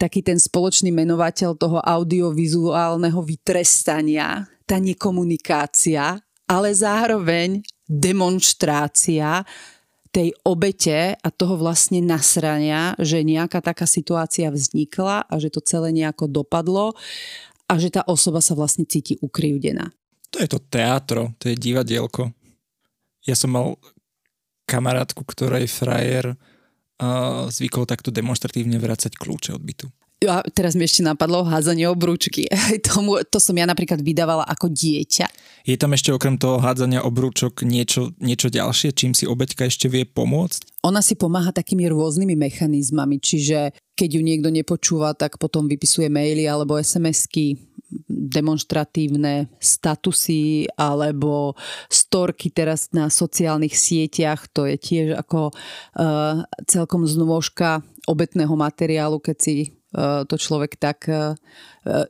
taký 0.02 0.26
ten 0.26 0.42
spoločný 0.42 0.90
menovateľ 0.90 1.54
toho 1.54 1.78
audiovizuálneho 1.78 3.22
vytrestania, 3.22 4.50
tá 4.66 4.82
nekomunikácia, 4.82 6.18
ale 6.48 6.72
zároveň 6.72 7.62
demonstrácia 7.88 9.44
tej 10.12 10.34
obete 10.48 11.14
a 11.14 11.30
toho 11.30 11.60
vlastne 11.60 12.02
nasrania, 12.02 12.96
že 12.98 13.22
nejaká 13.22 13.62
taká 13.62 13.86
situácia 13.86 14.50
vznikla 14.50 15.28
a 15.28 15.34
že 15.38 15.52
to 15.54 15.62
celé 15.62 15.94
nejako 15.94 16.32
dopadlo 16.32 16.96
a 17.68 17.74
že 17.76 17.92
tá 17.92 18.02
osoba 18.08 18.40
sa 18.40 18.56
vlastne 18.56 18.88
cíti 18.88 19.20
ukrivdená. 19.20 19.92
To 20.32 20.42
je 20.42 20.50
to 20.50 20.60
teatro, 20.64 21.36
to 21.38 21.52
je 21.52 21.56
divadielko. 21.60 22.32
Ja 23.28 23.36
som 23.36 23.54
mal 23.54 23.76
kamarátku, 24.68 25.24
ktorej 25.24 25.68
frajer 25.68 26.36
uh, 26.36 27.48
zvykol 27.52 27.88
takto 27.88 28.12
demonstratívne 28.12 28.80
vrácať 28.80 29.16
kľúče 29.16 29.56
od 29.56 29.64
bytu. 29.64 29.88
A 30.26 30.42
teraz 30.50 30.74
mi 30.74 30.82
ešte 30.82 31.06
napadlo 31.06 31.46
hádzanie 31.46 31.86
obrúčky. 31.86 32.50
Tomu, 32.90 33.22
to 33.30 33.38
som 33.38 33.54
ja 33.54 33.70
napríklad 33.70 34.02
vydávala 34.02 34.50
ako 34.50 34.66
dieťa. 34.74 35.30
Je 35.62 35.78
tam 35.78 35.94
ešte 35.94 36.16
okrem 36.16 36.40
toho 36.40 36.64
hádzania 36.64 37.04
obrúčok 37.04 37.68
niečo, 37.68 38.16
niečo 38.24 38.48
ďalšie, 38.48 38.96
čím 38.96 39.12
si 39.12 39.28
obeťka 39.28 39.68
ešte 39.68 39.92
vie 39.92 40.08
pomôcť? 40.08 40.80
Ona 40.88 41.04
si 41.04 41.20
pomáha 41.20 41.52
takými 41.52 41.92
rôznymi 41.92 42.40
mechanizmami, 42.40 43.20
čiže 43.20 43.76
keď 43.94 44.10
ju 44.16 44.22
niekto 44.24 44.48
nepočúva, 44.48 45.12
tak 45.12 45.36
potom 45.36 45.68
vypisuje 45.68 46.08
maily 46.08 46.48
alebo 46.48 46.80
SMS-ky, 46.80 47.60
demonstratívne 48.08 49.52
statusy 49.60 50.72
alebo 50.76 51.56
storky 51.92 52.48
teraz 52.48 52.92
na 52.96 53.12
sociálnych 53.12 53.76
sieťach. 53.76 54.48
To 54.56 54.68
je 54.68 54.76
tiež 54.80 55.08
ako 55.20 55.52
uh, 55.52 56.48
celkom 56.64 57.04
znôžka 57.04 57.84
obetného 58.08 58.56
materiálu, 58.56 59.20
keď 59.20 59.38
si 59.40 59.77
to 60.28 60.36
človek 60.36 60.76
tak 60.76 61.08
e, 61.08 61.40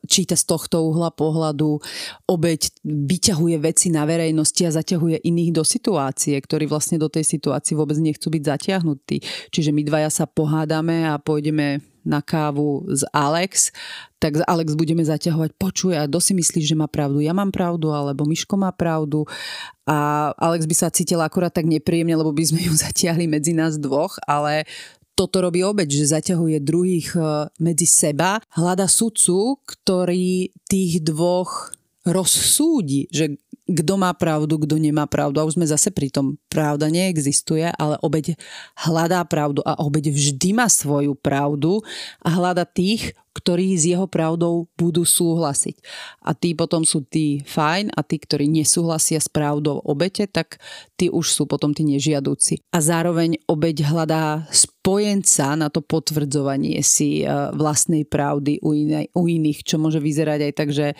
číta 0.09 0.33
z 0.33 0.43
tohto 0.49 0.89
uhla 0.89 1.13
pohľadu. 1.13 1.77
Obeď 2.25 2.73
vyťahuje 2.83 3.57
veci 3.61 3.93
na 3.93 4.09
verejnosti 4.09 4.61
a 4.65 4.73
zaťahuje 4.73 5.21
iných 5.21 5.51
do 5.53 5.61
situácie, 5.61 6.33
ktorí 6.41 6.65
vlastne 6.65 6.97
do 6.97 7.05
tej 7.05 7.23
situácie 7.23 7.77
vôbec 7.77 8.01
nechcú 8.01 8.33
byť 8.33 8.43
zatiahnutí. 8.43 9.21
Čiže 9.53 9.69
my 9.69 9.81
dvaja 9.85 10.09
sa 10.09 10.25
pohádame 10.25 11.05
a 11.05 11.21
pôjdeme 11.21 11.85
na 12.07 12.23
kávu 12.23 12.87
z 12.87 13.03
Alex, 13.11 13.75
tak 14.17 14.39
Alex 14.47 14.73
budeme 14.73 15.03
zaťahovať, 15.03 15.51
počuj, 15.59 15.93
a 15.93 16.07
kto 16.07 16.23
si 16.23 16.33
myslíš, 16.33 16.73
že 16.73 16.79
má 16.79 16.87
pravdu? 16.87 17.19
Ja 17.21 17.35
mám 17.35 17.51
pravdu, 17.51 17.91
alebo 17.91 18.25
Miško 18.25 18.55
má 18.57 18.71
pravdu. 18.71 19.27
A 19.85 20.31
Alex 20.39 20.65
by 20.65 20.73
sa 20.73 20.89
cítila 20.89 21.27
akurát 21.27 21.53
tak 21.53 21.69
nepríjemne, 21.69 22.15
lebo 22.15 22.33
by 22.33 22.43
sme 22.47 22.65
ju 22.65 22.73
zatiahli 22.87 23.27
medzi 23.27 23.51
nás 23.51 23.75
dvoch, 23.77 24.17
ale 24.25 24.65
toto 25.17 25.41
robí 25.41 25.65
obeď, 25.65 25.89
že 25.89 26.13
zaťahuje 26.13 26.61
druhých 26.61 27.17
e, 27.17 27.49
medzi 27.57 27.89
seba, 27.89 28.37
hľada 28.53 28.85
sudcu, 28.85 29.57
ktorý 29.65 30.53
tých 30.69 31.01
dvoch 31.01 31.73
rozsúdi, 32.05 33.09
že 33.09 33.41
kto 33.67 33.93
má 33.99 34.15
pravdu, 34.15 34.63
kto 34.63 34.79
nemá 34.79 35.03
pravdu. 35.03 35.43
A 35.43 35.47
už 35.47 35.59
sme 35.59 35.67
zase 35.67 35.91
pri 35.91 36.07
tom, 36.07 36.39
pravda 36.47 36.87
neexistuje, 36.87 37.67
ale 37.75 37.99
obeď 37.99 38.39
hľadá 38.87 39.21
pravdu 39.27 39.59
a 39.67 39.75
obeď 39.83 40.15
vždy 40.15 40.55
má 40.55 40.71
svoju 40.71 41.13
pravdu 41.19 41.83
a 42.23 42.31
hľada 42.31 42.63
tých, 42.63 43.11
ktorí 43.37 43.77
s 43.77 43.85
jeho 43.85 44.09
pravdou 44.09 44.65
budú 44.73 45.05
súhlasiť. 45.05 45.77
A 46.25 46.33
tí 46.33 46.57
potom 46.57 46.81
sú 46.81 47.05
tí 47.05 47.45
fajn 47.45 47.93
a 47.93 48.01
tí, 48.01 48.17
ktorí 48.17 48.49
nesúhlasia 48.49 49.21
s 49.21 49.29
pravdou 49.29 49.77
obete, 49.85 50.25
tak 50.25 50.57
tí 50.97 51.13
už 51.13 51.29
sú 51.29 51.43
potom 51.45 51.69
tí 51.69 51.85
nežiadúci. 51.85 52.65
A 52.73 52.81
zároveň 52.81 53.37
obeď 53.45 53.85
hľadá 53.85 54.49
spojenca 54.49 55.53
na 55.53 55.69
to 55.69 55.85
potvrdzovanie 55.85 56.81
si 56.81 57.21
e, 57.21 57.29
vlastnej 57.53 58.09
pravdy 58.09 58.57
u, 58.65 58.73
inej, 58.73 59.13
u 59.13 59.29
iných, 59.29 59.61
čo 59.61 59.77
môže 59.77 60.01
vyzerať 60.01 60.39
aj 60.49 60.53
tak, 60.57 60.69
že 60.73 60.97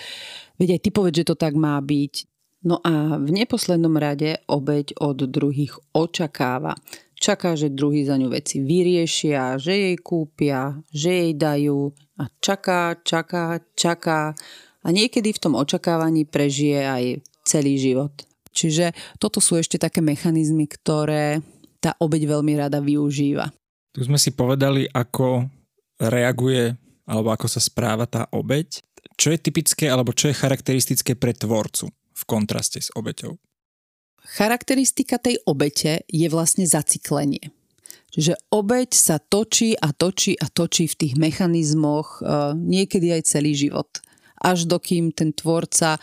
veď 0.62 0.78
aj 0.78 0.82
ty 0.86 0.90
povedz, 0.94 1.16
že 1.26 1.30
to 1.34 1.36
tak 1.40 1.58
má 1.58 1.82
byť 1.82 2.37
No 2.66 2.82
a 2.82 3.22
v 3.22 3.30
neposlednom 3.30 3.94
rade 3.98 4.42
obeď 4.50 4.98
od 4.98 5.30
druhých 5.30 5.78
očakáva. 5.94 6.74
Čaká, 7.18 7.58
že 7.58 7.74
druhý 7.74 8.06
za 8.06 8.18
ňu 8.18 8.30
veci 8.34 8.62
vyriešia, 8.62 9.58
že 9.58 9.74
jej 9.74 9.98
kúpia, 9.98 10.78
že 10.94 11.10
jej 11.10 11.32
dajú 11.34 11.90
a 12.22 12.30
čaká, 12.42 12.98
čaká, 13.02 13.62
čaká 13.74 14.38
a 14.86 14.88
niekedy 14.90 15.34
v 15.34 15.42
tom 15.42 15.54
očakávaní 15.58 16.30
prežije 16.30 16.82
aj 16.86 17.04
celý 17.46 17.82
život. 17.82 18.14
Čiže 18.54 18.94
toto 19.22 19.38
sú 19.38 19.58
ešte 19.58 19.78
také 19.78 20.02
mechanizmy, 20.02 20.66
ktoré 20.66 21.42
tá 21.78 21.94
obeď 22.02 22.38
veľmi 22.38 22.54
rada 22.58 22.82
využíva. 22.82 23.54
Tu 23.94 24.06
sme 24.06 24.18
si 24.18 24.34
povedali, 24.34 24.86
ako 24.90 25.46
reaguje 26.02 26.74
alebo 27.06 27.34
ako 27.34 27.50
sa 27.50 27.62
správa 27.62 28.06
tá 28.06 28.30
obeď. 28.34 28.82
Čo 29.18 29.34
je 29.34 29.42
typické 29.42 29.90
alebo 29.90 30.14
čo 30.14 30.30
je 30.30 30.38
charakteristické 30.38 31.18
pre 31.18 31.34
tvorcu? 31.34 31.90
V 32.18 32.24
kontraste 32.26 32.82
s 32.82 32.90
obeťou? 32.98 33.38
Charakteristika 34.28 35.22
tej 35.22 35.38
obete 35.46 36.04
je 36.10 36.28
vlastne 36.28 36.66
zaciklenie. 36.66 37.54
Čiže 38.12 38.34
obeť 38.50 38.92
sa 38.98 39.22
točí 39.22 39.78
a 39.78 39.94
točí 39.94 40.34
a 40.36 40.50
točí 40.50 40.90
v 40.90 40.96
tých 40.96 41.14
mechanizmoch 41.16 42.20
e, 42.20 42.58
niekedy 42.58 43.14
aj 43.14 43.30
celý 43.30 43.54
život. 43.54 44.02
Až 44.42 44.66
dokým 44.66 45.14
ten 45.14 45.32
tvorca 45.32 46.02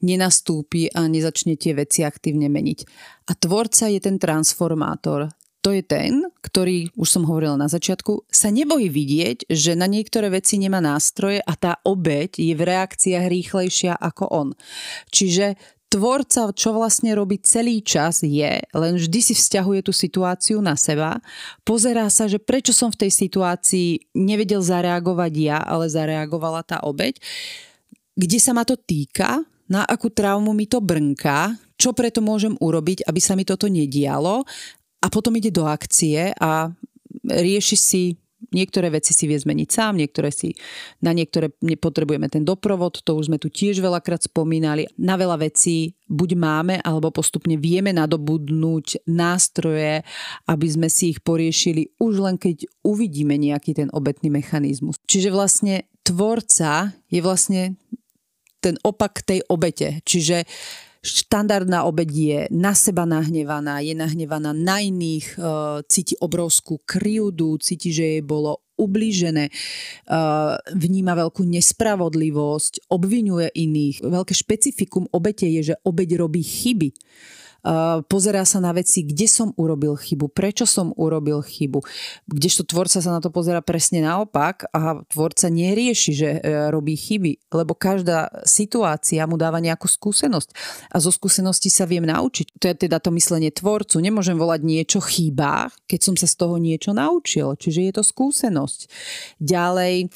nenastúpi 0.00 0.86
a 0.94 1.10
nezačne 1.10 1.58
tie 1.58 1.74
veci 1.74 2.06
aktívne 2.06 2.46
meniť. 2.46 2.80
A 3.28 3.32
tvorca 3.34 3.90
je 3.90 3.98
ten 3.98 4.16
transformátor 4.16 5.28
to 5.68 5.76
je 5.76 5.84
ten, 5.84 6.24
ktorý, 6.40 6.96
už 6.96 7.08
som 7.12 7.28
hovorila 7.28 7.60
na 7.60 7.68
začiatku, 7.68 8.24
sa 8.32 8.48
nebojí 8.48 8.88
vidieť, 8.88 9.52
že 9.52 9.76
na 9.76 9.84
niektoré 9.84 10.32
veci 10.32 10.56
nemá 10.56 10.80
nástroje 10.80 11.44
a 11.44 11.52
tá 11.60 11.76
obeď 11.84 12.40
je 12.40 12.56
v 12.56 12.62
reakciách 12.64 13.28
rýchlejšia 13.28 13.92
ako 14.00 14.24
on. 14.32 14.48
Čiže 15.12 15.60
tvorca, 15.92 16.56
čo 16.56 16.72
vlastne 16.72 17.12
robí 17.12 17.36
celý 17.44 17.84
čas, 17.84 18.24
je, 18.24 18.64
len 18.64 18.94
vždy 18.96 19.20
si 19.20 19.36
vzťahuje 19.36 19.84
tú 19.84 19.92
situáciu 19.92 20.64
na 20.64 20.72
seba, 20.72 21.20
pozerá 21.68 22.08
sa, 22.08 22.24
že 22.24 22.40
prečo 22.40 22.72
som 22.72 22.88
v 22.88 23.04
tej 23.04 23.12
situácii 23.12 24.16
nevedel 24.16 24.64
zareagovať 24.64 25.32
ja, 25.36 25.60
ale 25.60 25.92
zareagovala 25.92 26.64
tá 26.64 26.80
obeď, 26.80 27.20
kde 28.16 28.38
sa 28.40 28.56
ma 28.56 28.64
to 28.64 28.80
týka, 28.80 29.44
na 29.68 29.84
akú 29.84 30.08
traumu 30.08 30.56
mi 30.56 30.64
to 30.64 30.80
brnká, 30.80 31.60
čo 31.78 31.94
preto 31.94 32.18
môžem 32.18 32.58
urobiť, 32.58 33.06
aby 33.06 33.20
sa 33.22 33.38
mi 33.38 33.46
toto 33.46 33.70
nedialo 33.70 34.42
a 34.98 35.06
potom 35.10 35.34
ide 35.38 35.54
do 35.54 35.66
akcie 35.66 36.34
a 36.38 36.70
rieši 37.26 37.76
si 37.76 38.02
Niektoré 38.48 38.88
veci 38.88 39.12
si 39.12 39.28
vie 39.28 39.36
zmeniť 39.36 39.68
sám, 39.68 39.98
niektoré 39.98 40.32
si, 40.32 40.56
na 41.04 41.12
niektoré 41.12 41.52
potrebujeme 41.76 42.32
ten 42.32 42.48
doprovod, 42.48 43.02
to 43.04 43.18
už 43.18 43.28
sme 43.28 43.36
tu 43.36 43.52
tiež 43.52 43.82
veľakrát 43.82 44.24
spomínali. 44.24 44.88
Na 44.96 45.20
veľa 45.20 45.36
vecí 45.42 45.98
buď 46.08 46.30
máme, 46.38 46.74
alebo 46.80 47.12
postupne 47.12 47.60
vieme 47.60 47.92
nadobudnúť 47.92 49.04
nástroje, 49.10 50.00
aby 50.48 50.66
sme 50.70 50.88
si 50.88 51.12
ich 51.12 51.20
poriešili 51.20 51.92
už 52.00 52.24
len 52.24 52.40
keď 52.40 52.64
uvidíme 52.86 53.36
nejaký 53.36 53.76
ten 53.76 53.92
obetný 53.92 54.32
mechanizmus. 54.32 54.96
Čiže 55.04 55.28
vlastne 55.28 55.90
tvorca 56.06 56.96
je 57.12 57.20
vlastne 57.20 57.76
ten 58.64 58.80
opak 58.80 59.28
tej 59.28 59.44
obete. 59.52 60.00
Čiže 60.08 60.48
štandardná 61.02 61.86
obeď 61.86 62.10
je 62.10 62.40
na 62.50 62.74
seba 62.74 63.06
nahnevaná, 63.06 63.80
je 63.80 63.94
nahnevaná 63.94 64.50
na 64.52 64.82
iných, 64.82 65.26
e, 65.34 65.38
cíti 65.86 66.14
obrovskú 66.18 66.82
kryúdu, 66.82 67.58
cíti, 67.62 67.94
že 67.94 68.18
jej 68.18 68.22
bolo 68.22 68.62
ublížené, 68.78 69.50
e, 69.50 69.52
vníma 70.74 71.14
veľkú 71.18 71.42
nespravodlivosť, 71.46 72.90
obvinuje 72.90 73.50
iných. 73.54 74.06
Veľké 74.06 74.34
špecifikum 74.34 75.10
obete 75.10 75.46
je, 75.46 75.74
že 75.74 75.80
obeď 75.82 76.22
robí 76.22 76.42
chyby 76.42 76.90
pozerá 78.06 78.46
sa 78.46 78.62
na 78.62 78.70
veci, 78.70 79.02
kde 79.02 79.26
som 79.26 79.50
urobil 79.58 79.98
chybu, 79.98 80.30
prečo 80.30 80.64
som 80.64 80.94
urobil 80.94 81.42
chybu. 81.42 81.82
Kdežto 82.30 82.62
tvorca 82.64 83.02
sa 83.02 83.10
na 83.10 83.20
to 83.20 83.34
pozera 83.34 83.60
presne 83.60 84.00
naopak 84.02 84.70
a 84.70 85.02
tvorca 85.10 85.50
nerieši, 85.50 86.12
že 86.14 86.28
e, 86.38 86.70
robí 86.70 86.94
chyby, 86.94 87.50
lebo 87.52 87.74
každá 87.74 88.30
situácia 88.46 89.26
mu 89.26 89.34
dáva 89.34 89.58
nejakú 89.58 89.90
skúsenosť 89.90 90.54
a 90.92 90.96
zo 91.02 91.10
skúsenosti 91.10 91.68
sa 91.68 91.84
viem 91.84 92.06
naučiť. 92.06 92.62
To 92.62 92.64
je 92.70 92.74
teda 92.88 93.02
to 93.02 93.10
myslenie 93.14 93.50
tvorcu. 93.50 93.98
Nemôžem 93.98 94.38
volať 94.38 94.60
niečo 94.62 95.00
chýba, 95.02 95.68
keď 95.90 96.00
som 96.00 96.14
sa 96.14 96.30
z 96.30 96.34
toho 96.38 96.56
niečo 96.56 96.94
naučil. 96.94 97.58
Čiže 97.58 97.80
je 97.90 97.92
to 97.92 98.02
skúsenosť. 98.06 98.80
Ďalej, 99.42 100.08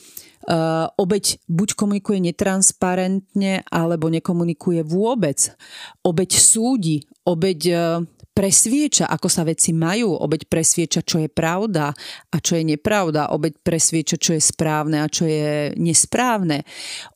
obeď 0.99 1.39
buď 1.47 1.69
komunikuje 1.79 2.19
netransparentne, 2.19 3.63
alebo 3.71 4.11
nekomunikuje 4.11 4.83
vôbec. 4.83 5.55
Obeď 6.03 6.31
súdi, 6.39 7.07
obeď 7.23 7.61
uh, 7.71 8.03
presvieča, 8.33 9.07
ako 9.07 9.29
sa 9.29 9.45
veci 9.45 9.77
majú, 9.77 10.17
obeď 10.17 10.49
presvieča, 10.49 11.05
čo 11.05 11.21
je 11.21 11.29
pravda 11.29 11.93
a 12.33 12.37
čo 12.41 12.57
je 12.57 12.65
nepravda, 12.65 13.31
obeď 13.31 13.61
presvieča, 13.61 14.17
čo 14.17 14.35
je 14.35 14.43
správne 14.43 15.05
a 15.05 15.07
čo 15.07 15.29
je 15.29 15.77
nesprávne. 15.79 16.65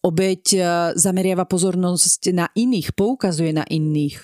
Obeď 0.05 0.43
uh, 0.55 0.67
zameriava 0.95 1.49
pozornosť 1.49 2.31
na 2.37 2.47
iných, 2.53 2.95
poukazuje 2.95 3.51
na 3.57 3.65
iných. 3.67 4.21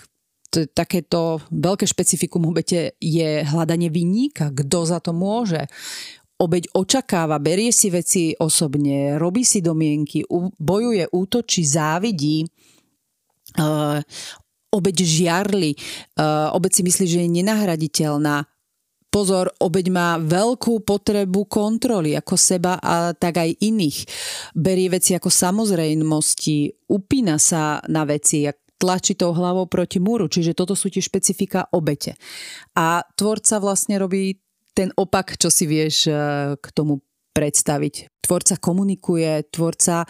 Takéto 0.52 1.40
veľké 1.48 1.88
špecifikum 1.88 2.44
obete 2.44 2.92
je 3.00 3.40
hľadanie 3.40 3.88
vinníka, 3.88 4.52
kto 4.52 4.84
za 4.84 5.00
to 5.00 5.16
môže 5.16 5.64
obeď 6.42 6.74
očakáva, 6.74 7.38
berie 7.38 7.70
si 7.70 7.86
veci 7.86 8.34
osobne, 8.34 9.14
robí 9.14 9.46
si 9.46 9.62
domienky, 9.62 10.26
bojuje, 10.58 11.06
útočí, 11.14 11.62
závidí, 11.62 12.42
uh, 13.62 14.02
obeď 14.74 14.96
žiarli, 15.06 15.70
uh, 16.18 16.50
obeď 16.58 16.70
si 16.74 16.82
myslí, 16.82 17.04
že 17.06 17.18
je 17.22 17.28
nenahraditeľná, 17.30 18.50
Pozor, 19.12 19.52
obeď 19.60 19.92
má 19.92 20.16
veľkú 20.16 20.88
potrebu 20.88 21.44
kontroly, 21.44 22.16
ako 22.16 22.32
seba 22.32 22.80
a 22.80 23.12
tak 23.12 23.44
aj 23.44 23.60
iných. 23.60 24.08
Berie 24.56 24.88
veci 24.88 25.12
ako 25.12 25.28
samozrejmosti, 25.28 26.88
upína 26.88 27.36
sa 27.36 27.84
na 27.92 28.08
veci, 28.08 28.48
tlačí 28.80 29.12
tou 29.12 29.36
hlavou 29.36 29.68
proti 29.68 30.00
múru, 30.00 30.32
čiže 30.32 30.56
toto 30.56 30.72
sú 30.72 30.88
tie 30.88 31.04
špecifika 31.04 31.70
obete. 31.76 32.16
A 32.72 33.04
tvorca 33.12 33.60
vlastne 33.60 34.00
robí 34.00 34.40
ten 34.72 34.92
opak, 34.96 35.36
čo 35.36 35.52
si 35.52 35.68
vieš 35.68 36.08
eh, 36.08 36.16
k 36.56 36.66
tomu 36.72 37.04
predstaviť. 37.32 38.12
Tvorca 38.22 38.60
komunikuje, 38.60 39.48
tvorca 39.48 40.04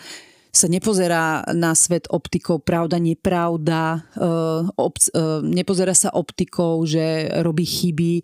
sa 0.53 0.67
nepozerá 0.69 1.49
na 1.57 1.73
svet 1.73 2.05
optikou 2.13 2.61
pravda, 2.61 3.01
nepravda, 3.01 4.05
uh, 4.21 4.69
ob, 4.77 5.01
uh, 5.17 5.41
nepozerá 5.41 5.97
sa 5.97 6.13
optikou, 6.13 6.85
že 6.85 7.33
robí 7.41 7.65
chyby, 7.65 8.21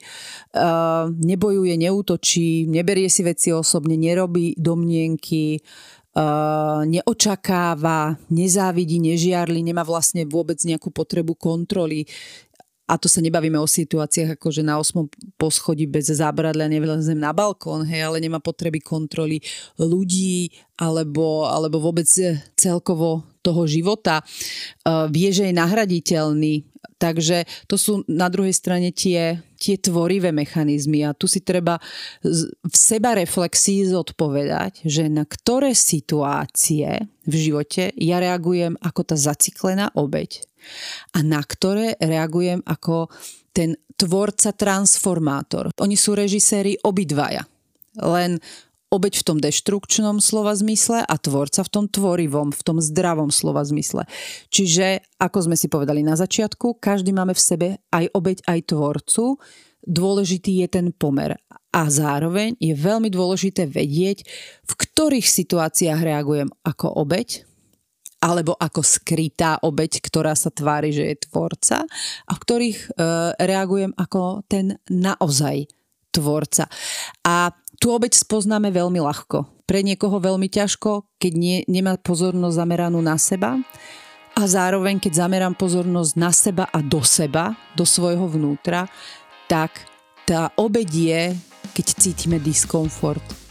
nebojuje, 1.25 1.75
neútočí, 1.81 2.69
neberie 2.69 3.09
si 3.09 3.25
veci 3.25 3.49
osobne, 3.49 3.97
nerobí 3.97 4.53
domnienky, 4.61 5.65
neočakáva, 6.85 8.19
nezávidí, 8.33 8.99
nežiarli, 8.99 9.63
nemá 9.63 9.87
vlastne 9.87 10.27
vôbec 10.27 10.59
nejakú 10.67 10.91
potrebu 10.91 11.39
kontroly. 11.39 12.11
A 12.89 12.97
to 12.97 13.05
sa 13.05 13.21
nebavíme 13.21 13.61
o 13.61 13.69
situáciách, 13.69 14.41
ako 14.41 14.49
že 14.49 14.65
na 14.65 14.81
8. 14.81 15.37
poschodí 15.37 15.85
bez 15.85 16.09
zábradlia 16.09 16.73
nevylezem 16.73 17.21
na 17.21 17.37
balkón, 17.37 17.85
hej, 17.85 18.09
ale 18.09 18.25
nemá 18.25 18.41
potreby 18.41 18.81
kontroly 18.81 19.45
ľudí 19.77 20.49
alebo, 20.81 21.45
alebo 21.45 21.79
vôbec 21.85 22.09
celkovo 22.57 23.29
toho 23.45 23.69
života. 23.69 24.25
Uh, 24.83 25.05
vie, 25.13 25.29
že 25.29 25.49
je 25.49 25.55
nahraditeľný. 25.55 26.65
Takže 26.99 27.47
to 27.71 27.77
sú 27.79 27.93
na 28.11 28.27
druhej 28.27 28.57
strane 28.57 28.91
tie, 28.91 29.39
tie 29.59 29.77
tvorivé 29.77 30.31
mechanizmy 30.31 31.03
a 31.03 31.13
tu 31.13 31.27
si 31.27 31.43
treba 31.43 31.83
v 32.23 32.75
seba 32.75 33.19
reflexii 33.19 33.91
zodpovedať, 33.91 34.87
že 34.87 35.11
na 35.11 35.27
ktoré 35.27 35.75
situácie 35.75 37.11
v 37.27 37.35
živote 37.35 37.91
ja 37.99 38.23
reagujem 38.23 38.79
ako 38.79 39.01
tá 39.03 39.17
zaciklená 39.19 39.91
obeď 39.99 40.47
a 41.19 41.27
na 41.27 41.43
ktoré 41.43 41.99
reagujem 41.99 42.63
ako 42.63 43.11
ten 43.51 43.75
tvorca 43.99 44.55
transformátor. 44.55 45.75
Oni 45.83 45.99
sú 45.99 46.15
režiséri 46.15 46.79
obidvaja. 46.87 47.43
Len 47.99 48.39
obeď 48.89 49.21
v 49.21 49.27
tom 49.27 49.39
deštrukčnom 49.39 50.21
slova 50.21 50.57
zmysle 50.57 51.05
a 51.05 51.15
tvorca 51.21 51.61
v 51.65 51.73
tom 51.73 51.85
tvorivom, 51.89 52.53
v 52.53 52.63
tom 52.65 52.79
zdravom 52.81 53.29
slova 53.29 53.65
zmysle. 53.65 54.09
Čiže, 54.49 55.05
ako 55.21 55.49
sme 55.51 55.57
si 55.57 55.69
povedali 55.69 56.01
na 56.01 56.17
začiatku, 56.17 56.81
každý 56.81 57.13
máme 57.13 57.37
v 57.37 57.45
sebe 57.45 57.69
aj 57.93 58.09
obeď, 58.17 58.39
aj 58.49 58.61
tvorcu. 58.73 59.37
Dôležitý 59.85 60.65
je 60.65 60.69
ten 60.69 60.87
pomer. 60.93 61.37
A 61.69 61.83
zároveň 61.93 62.57
je 62.57 62.73
veľmi 62.73 63.13
dôležité 63.13 63.69
vedieť, 63.69 64.25
v 64.65 64.73
ktorých 64.73 65.29
situáciách 65.29 66.01
reagujem 66.01 66.49
ako 66.65 67.05
obeď 67.05 67.45
alebo 68.19 68.59
ako 68.59 68.83
skrytá 68.83 69.63
obeď, 69.63 70.03
ktorá 70.03 70.35
sa 70.35 70.51
tvári, 70.51 70.91
že 70.91 71.05
je 71.07 71.23
tvorca 71.31 71.87
a 72.27 72.31
v 72.35 72.43
ktorých 72.43 72.79
e, 72.83 72.89
reagujem 73.47 73.95
ako 73.95 74.43
ten 74.51 74.75
naozaj 74.91 75.71
tvorca. 76.11 76.67
A 77.23 77.55
tú 77.79 77.95
obeď 77.95 78.15
spoznáme 78.15 78.71
veľmi 78.75 78.99
ľahko. 78.99 79.47
Pre 79.65 79.81
niekoho 79.81 80.19
veľmi 80.19 80.51
ťažko, 80.51 81.07
keď 81.19 81.33
nie, 81.35 81.57
nemá 81.71 81.97
pozornosť 81.99 82.59
zameranú 82.59 82.99
na 83.01 83.17
seba 83.17 83.57
a 84.35 84.43
zároveň, 84.47 84.99
keď 85.03 85.27
zamerám 85.27 85.55
pozornosť 85.55 86.13
na 86.19 86.31
seba 86.31 86.65
a 86.71 86.79
do 86.83 87.03
seba, 87.03 87.55
do 87.75 87.83
svojho 87.87 88.27
vnútra, 88.31 88.87
tak 89.51 89.83
tá 90.27 90.53
obeď 90.57 90.89
je, 90.93 91.23
keď 91.75 91.87
cítime 92.01 92.37
diskomfort 92.41 93.48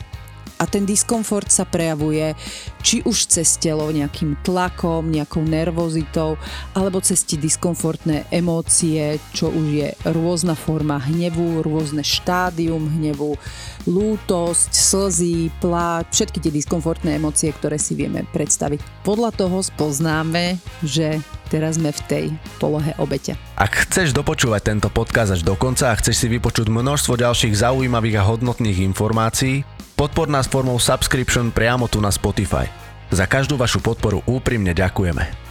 a 0.57 0.65
ten 0.65 0.83
diskomfort 0.83 1.49
sa 1.49 1.63
prejavuje 1.63 2.33
či 2.81 3.05
už 3.05 3.29
cez 3.29 3.57
telo 3.61 3.89
nejakým 3.89 4.41
tlakom, 4.41 5.09
nejakou 5.09 5.45
nervozitou, 5.45 6.35
alebo 6.73 7.01
cez 7.01 7.23
tie 7.23 7.37
diskomfortné 7.37 8.29
emócie, 8.33 9.21
čo 9.33 9.53
už 9.53 9.65
je 9.69 9.89
rôzna 10.09 10.57
forma 10.57 10.97
hnevu, 10.97 11.61
rôzne 11.61 12.01
štádium 12.01 12.89
hnevu, 12.99 13.37
lútosť, 13.85 14.69
slzy, 14.73 15.53
pláč, 15.61 16.19
všetky 16.19 16.39
tie 16.41 16.51
diskomfortné 16.51 17.21
emócie, 17.21 17.53
ktoré 17.53 17.77
si 17.77 17.93
vieme 17.93 18.25
predstaviť. 18.33 19.05
Podľa 19.05 19.31
toho 19.35 19.63
spoznáme, 19.63 20.59
že 20.83 21.21
teraz 21.47 21.79
sme 21.79 21.95
v 21.95 22.01
tej 22.07 22.25
polohe 22.59 22.91
obete. 22.99 23.39
Ak 23.55 23.87
chceš 23.87 24.11
dopočúvať 24.11 24.61
tento 24.75 24.89
podcast 24.91 25.33
až 25.33 25.41
do 25.47 25.55
konca 25.55 25.91
a 25.91 25.97
chceš 25.97 26.25
si 26.25 26.27
vypočuť 26.27 26.67
množstvo 26.67 27.15
ďalších 27.15 27.55
zaujímavých 27.55 28.19
a 28.19 28.27
hodnotných 28.27 28.83
informácií, 28.83 29.63
Podpor 29.97 30.29
nás 30.29 30.45
formou 30.45 30.77
subscription 30.77 31.49
priamo 31.49 31.89
tu 31.89 31.97
na 31.97 32.13
Spotify. 32.13 32.69
Za 33.09 33.25
každú 33.25 33.57
vašu 33.57 33.81
podporu 33.81 34.21
úprimne 34.29 34.69
ďakujeme. 34.69 35.46